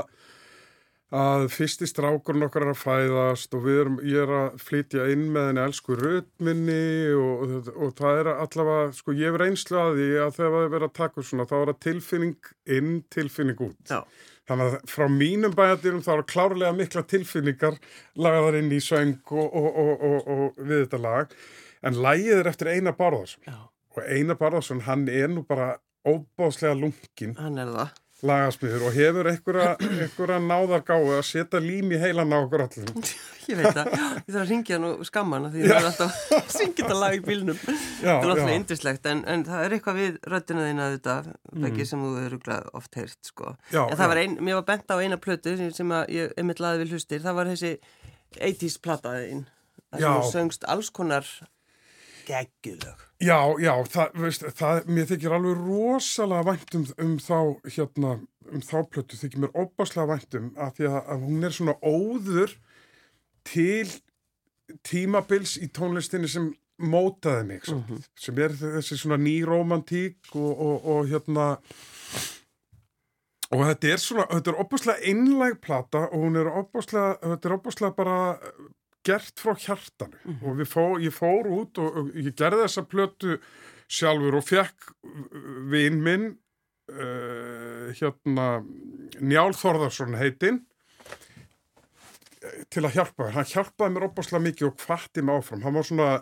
að 1.10 1.48
fyrsti 1.50 1.88
strákurinn 1.90 2.46
okkar 2.46 2.68
er 2.68 2.72
að 2.72 2.82
fæðast 2.84 3.54
og 3.58 3.64
erum, 3.72 3.96
ég 4.06 4.22
er 4.22 4.32
að 4.36 4.60
flytja 4.62 5.08
inn 5.10 5.24
með 5.34 5.48
henni 5.48 5.62
elsku 5.64 5.96
rötminni 5.98 6.82
og, 7.18 7.40
og, 7.42 7.70
og 7.74 7.94
það 7.98 8.20
er 8.20 8.30
allavega, 8.36 8.90
sko 8.94 9.14
ég 9.18 9.38
er 9.38 9.46
einslu 9.48 9.80
að 9.80 9.98
því 9.98 10.10
að 10.22 10.36
þegar 10.38 10.54
það 10.54 10.66
er 10.66 10.74
verið 10.76 10.86
að 10.86 10.98
taka 11.00 11.24
svona 11.26 11.48
þá 11.50 11.56
er 11.58 11.72
það 11.72 11.80
tilfinning 11.86 12.52
inn, 12.76 12.92
tilfinning 13.10 13.64
út. 13.66 13.80
Já. 13.90 14.04
Þannig 14.50 14.66
að 14.66 14.90
frá 14.90 15.06
mínum 15.14 15.52
bæjadirum 15.54 16.04
þá 16.06 16.12
er 16.16 16.22
klárlega 16.30 16.76
mikla 16.78 17.02
tilfinningar 17.10 17.76
lagaðar 18.18 18.60
inn 18.62 18.70
í 18.74 18.80
söng 18.82 19.34
og, 19.34 19.58
og 19.58 20.62
við 20.62 20.86
þetta 20.86 21.02
lag 21.02 21.34
en 21.86 22.00
lagið 22.04 22.40
er 22.40 22.50
eftir 22.50 22.70
Einar 22.72 22.96
Barðarsson 22.98 23.46
Já. 23.46 23.58
og 23.96 24.02
Einar 24.04 24.38
Barðarsson 24.40 24.82
hann 24.88 25.06
er 25.10 25.30
nú 25.30 25.44
bara 25.46 25.74
óbáslega 26.06 26.74
lungin 26.78 27.36
Hann 27.38 27.60
er 27.62 27.70
það. 27.76 27.94
Lagasmiður 28.26 28.82
og 28.88 28.94
hefur 28.96 29.28
einhverja 29.30 30.38
náðar 30.44 30.82
gáðu 30.86 31.12
að 31.16 31.22
setja 31.28 31.60
lím 31.64 31.92
í 31.94 31.98
heilan 32.00 32.34
á 32.34 32.38
okkur 32.42 32.64
allir. 32.66 32.90
Ég 33.50 33.58
veit 33.58 33.72
það, 33.74 33.88
ég 33.90 34.28
þarf 34.30 34.40
að 34.44 34.50
ringja 34.52 34.76
hann 34.76 34.84
og 34.86 35.00
skamma 35.08 35.38
hann 35.40 35.46
því 35.50 35.62
það 35.64 35.76
er 35.80 35.86
alltaf 35.88 36.18
að 36.36 36.50
syngja 36.58 36.84
þetta 36.84 36.98
lag 37.00 37.16
í 37.16 37.22
bílnum. 37.26 37.56
Það 38.00 38.10
er 38.10 38.28
alltaf 38.30 38.50
já. 38.52 38.56
indislegt 38.60 39.08
en, 39.10 39.22
en 39.32 39.42
það 39.48 39.64
er 39.64 39.74
eitthvað 39.74 39.98
við 40.00 40.18
röddina 40.34 40.66
þína 40.68 40.90
þetta, 40.96 41.16
Mm. 41.50 41.80
Sem 41.90 42.02
þú 42.04 42.10
hefur 42.22 42.68
oft 42.78 42.94
heyrt 42.94 43.18
sko. 43.26 43.54
Já, 43.74 43.80
en 43.82 43.96
það 43.98 44.04
já. 44.04 44.10
var 44.12 44.20
ein, 44.22 44.36
mér 44.38 44.60
var 44.60 44.66
bent 44.68 44.92
á 44.94 44.96
eina 45.02 45.16
plötu 45.18 45.56
sem- 45.74 45.94
ég 46.14 46.30
einmitt 46.38 46.60
laði 46.62 46.84
við 46.84 46.92
hlustir, 46.94 47.24
það 47.24 47.34
var 47.40 47.50
þessi 47.50 47.72
80s 48.38 48.76
plataðin, 48.84 49.42
það 49.90 50.04
sem 50.06 50.30
söngst 50.36 50.64
alls 50.70 50.92
konar 50.94 51.26
geggulög. 52.30 53.04
Já, 53.20 53.38
já, 53.60 53.72
það, 53.92 54.14
veist, 54.24 54.46
það, 54.56 54.80
mér 54.88 55.08
þykir 55.10 55.36
alveg 55.36 55.64
rosalega 55.66 56.46
vænt 56.50 56.76
um, 56.78 56.86
um 57.04 57.16
þá, 57.20 57.38
hérna, 57.76 58.14
um 58.50 58.62
þá 58.64 58.76
plötu, 58.94 59.18
þykir 59.20 59.44
mér 59.44 59.52
óbáslega 59.58 60.08
vænt 60.14 60.38
um 60.40 60.48
að 60.56 60.72
því 60.78 60.88
að, 60.92 61.00
að 61.14 61.26
hún 61.28 61.44
er 61.50 61.56
svona 61.58 61.76
óður 61.82 62.56
til 63.50 63.90
tímabils 64.86 65.56
í 65.58 65.68
tónlistinni 65.74 66.30
sem 66.30 66.50
mótaði 66.80 67.46
mig, 67.50 67.64
mm 67.68 67.80
Mhm. 67.84 68.02
sem 68.16 68.38
er 68.38 68.54
þessi 68.56 68.96
svona 68.96 69.18
nýromantík 69.20 70.30
og, 70.32 70.52
og, 70.66 70.86
og 70.94 71.08
hérna, 71.10 71.48
og 73.50 73.64
þetta 73.66 73.90
er 73.92 74.00
svona, 74.00 74.26
þetta 74.30 74.52
er 74.54 74.60
óbáslega 74.62 75.10
einlæg 75.10 75.58
plata 75.60 76.06
og 76.08 76.22
hún 76.24 76.38
er 76.40 76.48
óbáslega, 76.48 77.18
þetta 77.20 77.48
er 77.50 77.56
óbáslega 77.58 77.96
bara 77.96 78.18
gert 79.06 79.40
frá 79.40 79.54
hjartanu 79.56 80.38
og 80.44 80.58
við 80.60 80.68
fó, 80.68 80.84
ég 81.00 81.14
fór 81.14 81.48
út 81.50 81.80
og, 81.80 81.96
og 81.96 82.10
ég 82.18 82.34
gerði 82.36 82.64
þessa 82.66 82.86
plötu 82.88 83.38
sjálfur 83.90 84.38
og 84.38 84.46
fekk 84.46 84.90
vinn 85.72 86.00
minn 86.04 86.26
uh, 86.92 87.90
hérna 87.96 88.48
Njál 89.20 89.54
Þorðarsson 89.56 90.18
heitinn 90.20 90.60
eh, 92.40 92.60
til 92.72 92.84
að 92.86 92.94
hjálpa 92.98 93.26
mér. 93.26 93.34
Hann 93.34 93.50
hjálpaði 93.50 93.94
mér 93.96 94.06
opaslega 94.06 94.44
mikið 94.46 94.68
og 94.70 94.84
hvatti 94.84 95.24
mig 95.24 95.40
áfram. 95.40 95.64
Hann 95.66 95.76
var 95.76 95.88
svona 95.88 96.12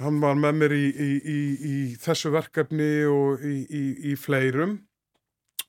hann 0.00 0.20
var 0.22 0.38
með 0.38 0.60
mér 0.60 0.76
í, 0.76 0.84
í, 0.90 1.10
í, 1.16 1.40
í 1.70 1.74
þessu 2.00 2.32
verkefni 2.34 2.92
og 3.08 3.42
í, 3.44 3.56
í, 3.66 3.84
í 4.12 4.14
fleirum 4.20 4.78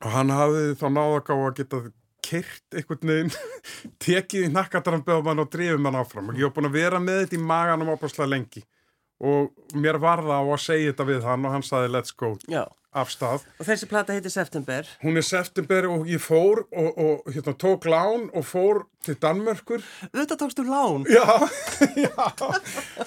og 0.01 0.13
hann 0.15 0.31
hafði 0.33 0.77
þá 0.79 0.85
náðaká 0.95 1.35
að 1.37 1.57
geta 1.59 1.81
kyrt 2.25 2.75
einhvern 2.77 3.13
veginn 3.13 3.33
tekið 4.05 4.47
í 4.49 4.51
nakkadrambið 4.55 5.21
á 5.21 5.25
mann 5.29 5.43
og 5.43 5.49
drifið 5.53 5.81
mann 5.85 5.99
áfram 6.01 6.29
og 6.33 6.37
ég 6.39 6.47
hef 6.49 6.55
búin 6.57 6.69
að 6.71 6.77
vera 6.81 6.99
með 7.03 7.23
þetta 7.25 7.39
í 7.39 7.45
maganum 7.53 7.93
opaslega 7.95 8.29
lengi 8.35 8.63
og 9.21 9.51
mér 9.77 9.99
var 10.01 10.23
það 10.25 10.37
á 10.37 10.43
að 10.49 10.61
segja 10.63 10.91
þetta 10.93 11.09
við 11.11 11.25
hann 11.29 11.43
og 11.45 11.51
hann 11.57 11.65
saði 11.65 11.91
let's 11.93 12.13
go 12.17 12.31
Já, 12.49 12.63
af 12.97 13.11
stað. 13.13 13.43
og 13.61 13.67
þessi 13.67 13.89
plata 13.91 14.15
heitir 14.15 14.33
September. 14.33 14.87
Hún 15.03 15.19
er 15.21 15.25
september 15.27 15.85
og 15.91 16.09
ég 16.09 16.23
fór 16.23 16.63
og, 16.65 16.89
og 16.97 17.29
hérna, 17.29 17.53
tók 17.53 17.85
lán 17.85 18.25
og 18.33 18.47
fór 18.49 18.81
til 19.05 19.13
Danmörkur 19.21 19.85
Þetta 20.09 20.39
tókstu 20.41 20.65
lán. 20.65 21.05
Já, 21.05 21.21
já, 22.07 22.25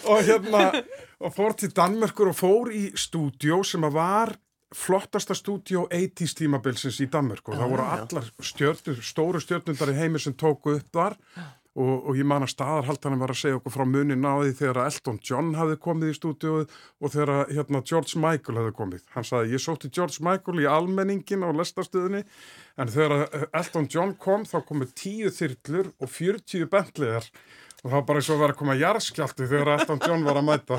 og 0.06 0.22
hérna, 0.22 0.68
og 1.18 1.34
fór 1.34 1.58
til 1.58 1.74
Danmörkur 1.74 2.30
og 2.30 2.38
fór 2.38 2.70
í 2.70 2.84
stúdjó 2.94 3.64
sem 3.66 3.82
að 3.90 3.98
var 3.98 4.36
flottasta 4.74 5.36
stúdjó 5.38 5.86
80s 5.88 6.34
tímabilsins 6.38 7.00
í 7.04 7.10
Danmörk 7.10 7.48
og 7.48 7.58
það 7.60 7.74
voru 7.74 7.84
já. 7.84 7.92
allar 7.98 8.30
stjörnur, 8.50 9.02
stóru 9.02 9.42
stjörnundar 9.42 9.92
í 9.92 9.98
heimi 9.98 10.22
sem 10.22 10.34
tóku 10.34 10.74
upp 10.78 10.90
þar 10.94 11.18
og, 11.74 11.94
og 12.08 12.18
ég 12.18 12.26
man 12.28 12.44
að 12.44 12.52
staðarhaldanum 12.54 13.22
var 13.24 13.32
að 13.34 13.40
segja 13.40 13.58
okkur 13.58 13.74
frá 13.74 13.84
munin 13.88 14.26
á 14.26 14.34
því 14.38 14.52
þegar 14.60 14.80
Elton 14.84 15.18
John 15.26 15.50
hafði 15.58 15.78
komið 15.86 16.12
í 16.12 16.16
stúdjóið 16.18 16.76
og 17.00 17.14
þegar 17.14 17.50
hérna, 17.50 17.82
George 17.90 18.22
Michael 18.22 18.60
hafði 18.60 18.76
komið. 18.78 19.08
Hann 19.14 19.26
sagði, 19.26 19.54
ég 19.54 19.64
sótti 19.64 19.90
George 19.94 20.22
Michael 20.26 20.62
í 20.62 20.70
almenningin 20.70 21.46
á 21.46 21.50
lestastöðinni 21.54 22.22
en 22.78 22.94
þegar 22.94 23.48
Elton 23.50 23.90
John 23.90 24.14
kom 24.18 24.46
þá 24.46 24.58
komið 24.68 24.94
tíu 25.02 25.34
þyrlur 25.34 25.92
og 25.98 26.14
40 26.14 26.70
bentlegar 26.70 27.26
og 27.26 27.63
það 27.84 27.96
var 27.98 28.04
bara 28.08 28.20
eins 28.20 28.28
og 28.30 28.36
að 28.36 28.42
vera 28.42 28.54
að 28.54 28.60
koma 28.60 28.76
jarðskjálti 28.80 29.48
þegar 29.50 29.70
Elton 29.74 30.00
John 30.04 30.24
var 30.24 30.38
að 30.40 30.46
mæta 30.48 30.78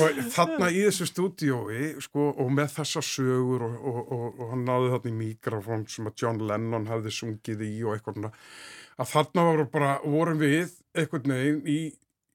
og 0.00 0.18
þarna 0.34 0.68
í 0.68 0.82
þessu 0.84 1.08
stúdíói 1.08 1.86
sko, 2.04 2.26
og 2.36 2.50
með 2.56 2.74
þessa 2.74 3.02
sögur 3.04 3.64
og, 3.66 3.78
og, 3.80 4.00
og, 4.02 4.26
og 4.28 4.52
hann 4.52 4.66
náði 4.68 4.92
þarna 4.94 5.12
í 5.12 5.16
mikrofón 5.22 5.86
sem 5.88 6.10
að 6.10 6.24
John 6.24 6.42
Lennon 6.50 6.90
hafði 6.90 7.14
sungið 7.16 7.64
í 7.64 7.72
og 7.86 7.96
eitthvað 7.96 8.28
að 8.30 9.10
þarna 9.14 9.46
voru 9.48 9.66
bara, 9.72 9.94
vorum 10.04 10.42
við 10.42 10.76
einhvern 10.92 11.34
veginn 11.34 11.64
í, 11.64 11.80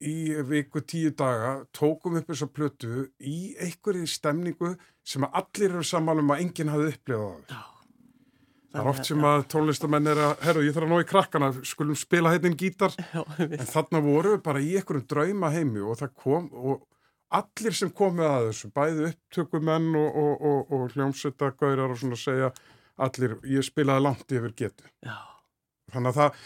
í 0.01 0.17
viku 0.49 0.81
tíu 0.81 1.13
daga, 1.13 1.59
tókum 1.75 2.17
upp 2.17 2.33
þessa 2.33 2.49
plötu 2.49 3.07
í 3.21 3.53
einhverju 3.61 4.09
stemningu 4.09 4.73
sem 5.05 5.25
að 5.27 5.41
allir 5.43 5.77
eru 5.77 5.85
saman 5.85 6.23
um 6.23 6.33
að 6.33 6.45
enginn 6.47 6.73
hafði 6.73 6.93
upplifað 6.95 7.31
það. 7.53 7.71
Það 8.75 8.81
er 8.81 8.89
oft 8.91 9.07
sem 9.07 9.25
að 9.29 9.45
tónlistamenn 9.53 10.11
er 10.11 10.19
að, 10.19 10.33
herru, 10.43 10.63
ég 10.65 10.75
þarf 10.75 10.87
að 10.87 10.91
ná 10.91 10.99
í 10.99 11.07
krakkana, 11.07 11.49
skulum 11.63 11.95
spila 11.99 12.33
hérna 12.33 12.51
gítar, 12.59 12.97
Já, 13.15 13.21
en 13.45 13.69
þarna 13.69 14.01
voru 14.03 14.33
við 14.35 14.43
bara 14.43 14.63
í 14.63 14.73
einhverjum 14.75 15.07
drauma 15.13 15.51
heimi 15.53 15.83
og 15.85 15.99
það 16.01 16.11
kom, 16.25 16.49
og 16.51 16.83
allir 17.39 17.77
sem 17.79 17.91
komið 17.95 18.27
að 18.27 18.49
þessu, 18.49 18.71
bæði 18.75 19.09
upptökumenn 19.13 19.89
og, 20.01 20.19
og, 20.21 20.45
og, 20.51 20.75
og 20.75 20.95
hljómsveitagaurar 20.95 21.95
og 21.95 22.01
svona 22.01 22.19
segja, 22.19 22.51
allir, 23.07 23.37
ég 23.55 23.65
spilaði 23.65 24.05
langt 24.09 24.35
yfir 24.35 24.55
getu. 24.59 24.91
Já. 25.05 25.17
Þannig 25.95 26.11
að 26.11 26.19
það, 26.19 26.43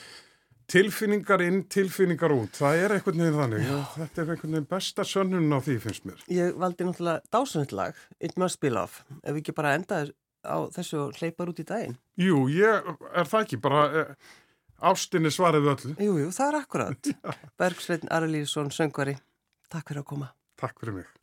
tilfinningar 0.70 1.44
inn, 1.48 1.60
tilfinningar 1.72 2.34
út, 2.36 2.62
það 2.62 2.84
er 2.84 2.96
einhvern 2.98 3.22
veginn 3.24 3.42
þannig, 3.42 3.70
og 3.74 3.94
þetta 3.98 4.22
er 4.22 4.34
einhvern 4.36 4.56
veginn 4.56 4.72
besta 4.76 5.06
sönnun 5.08 5.54
á 5.56 5.60
því, 5.66 5.82
finnst 5.88 6.06
mér. 6.06 6.24
Ég 6.30 6.58
valdi 6.62 6.86
náttúrulega 6.86 7.34
dásanett 7.34 7.74
lag, 7.74 8.02
It 8.22 8.38
Must 8.38 8.62
Be 8.62 8.74
Love, 8.74 9.06
ef 9.24 9.40
ekki 9.42 9.56
bara 9.58 9.74
enda 9.80 10.04
á 10.46 10.58
þessu 10.74 11.10
hleypar 11.20 11.52
út 11.52 11.62
í 11.62 11.68
daginn. 11.68 11.98
Jú, 12.20 12.46
ég 12.54 12.90
er 13.14 13.30
það 13.30 13.46
ekki, 13.46 13.62
bara 13.64 13.86
eh, 13.90 14.12
ástinni 14.92 15.32
svarið 15.34 15.66
við 15.66 15.74
öllu. 15.76 15.96
Jú, 16.08 16.18
jú, 16.24 16.34
það 16.36 16.52
er 16.52 16.60
akkurat. 16.62 17.14
Bergsveitn 17.60 18.12
Arlíðsson, 18.16 18.74
söngvari, 18.76 19.18
takk 19.72 19.92
fyrir 19.92 20.04
að 20.06 20.12
koma. 20.14 20.34
Takk 20.60 20.80
fyrir 20.82 21.02
mig. 21.02 21.19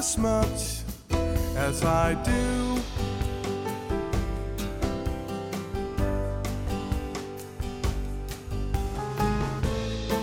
As 0.00 0.16
much 0.16 0.80
as 1.56 1.84
I 1.84 2.14
do. 2.24 2.80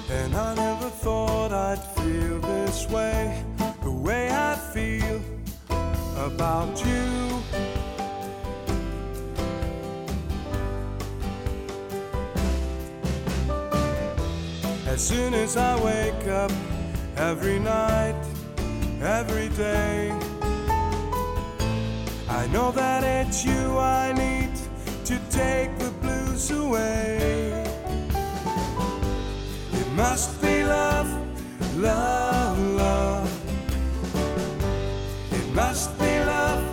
And 0.10 0.36
I 0.36 0.56
never 0.56 0.90
thought 0.90 1.52
I'd 1.52 1.84
feel 1.96 2.40
this 2.40 2.88
way, 2.90 3.44
the 3.84 3.92
way 3.92 4.32
I 4.32 4.56
feel 4.74 5.22
about 6.30 6.74
you. 6.84 7.06
As 14.88 15.08
soon 15.08 15.36
as 15.36 15.56
I 15.56 15.74
wake 15.84 16.28
up, 16.28 16.52
every 17.16 17.60
night, 17.60 18.27
every 19.22 19.50
day, 19.50 20.12
I 22.30 22.46
know 22.54 22.70
that 22.72 23.04
it's 23.04 23.44
you 23.44 23.76
I 23.80 24.14
need 24.14 24.54
to 25.06 25.16
take 25.32 25.72
the 25.80 25.90
blues 26.02 26.52
away. 26.52 27.66
It 29.74 29.88
must 29.94 30.40
be 30.40 30.64
love, 30.64 31.10
love, 31.78 32.60
love. 32.84 33.30
It 35.32 35.48
must 35.62 35.98
be 35.98 36.14
love, 36.36 36.64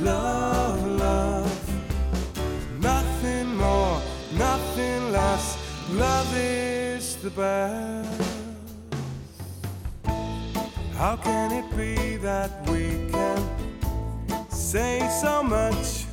love, 0.00 0.86
love. 0.86 1.52
Nothing 2.78 3.56
more, 3.56 4.00
nothing 4.38 5.10
less. 5.10 5.58
Love 5.90 6.30
is 6.36 7.16
the 7.16 7.30
best. 7.30 8.01
How 11.02 11.16
can 11.16 11.50
it 11.50 11.68
be 11.76 12.16
that 12.18 12.50
we 12.70 13.10
can 13.10 13.42
say 14.48 15.00
so 15.20 15.42
much 15.42 16.06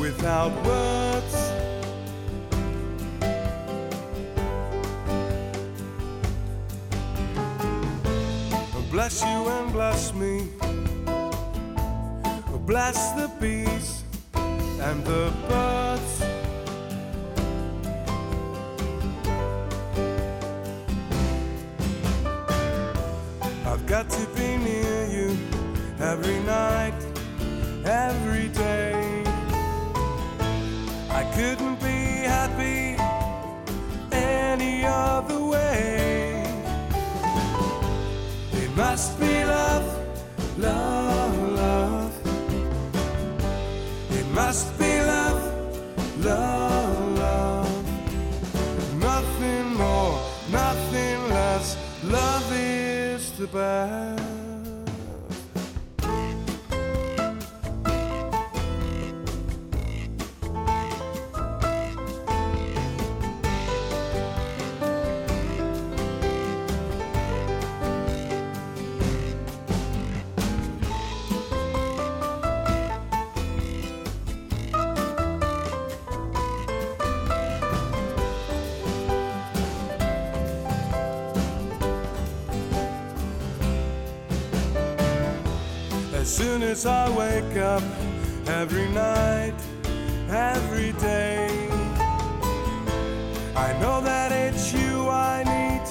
without 0.00 0.50
words? 0.66 1.34
Oh, 8.74 8.84
bless 8.90 9.22
you 9.22 9.28
and 9.28 9.72
bless 9.72 10.12
me. 10.12 10.48
Oh, 11.06 12.60
bless 12.66 13.12
the 13.12 13.30
bees 13.38 14.02
and 14.34 15.04
the 15.04 15.32
birds. 15.48 16.09
Got 24.02 24.10
to 24.18 24.26
be 24.34 24.56
near 24.56 25.06
you 25.08 25.36
every 26.00 26.40
night, 26.40 26.94
every 27.84 28.48
day. 28.48 29.22
I 31.10 31.22
couldn't 31.34 31.78
be 31.80 32.24
happy 32.34 32.96
any 34.10 34.86
other 34.86 35.44
way. 35.44 36.42
It 38.52 38.70
must 38.74 39.20
be 39.20 39.44
love, 39.44 39.89
the 53.40 53.46
best. 53.46 54.19
I 86.70 87.10
wake 87.10 87.56
up 87.56 87.82
every 88.46 88.88
night, 88.90 89.54
every 90.28 90.92
day, 90.92 91.48
I 93.56 93.76
know 93.80 94.00
that 94.00 94.30
it's 94.30 94.72
you 94.72 95.08
I 95.08 95.42
need 95.42 95.84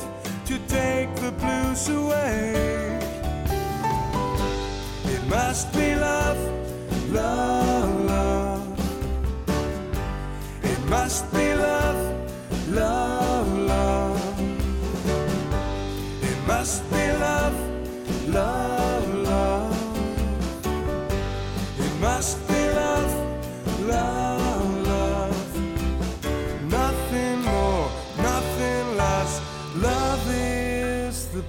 to 0.48 0.58
take 0.70 1.14
the 1.18 1.34
blues 1.34 1.90
away. 1.90 2.54
It 5.04 5.28
must 5.28 5.74
be 5.74 5.96
love, 5.96 6.40
love. 7.12 7.79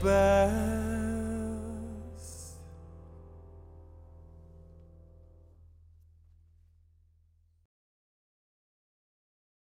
back. 0.02 0.69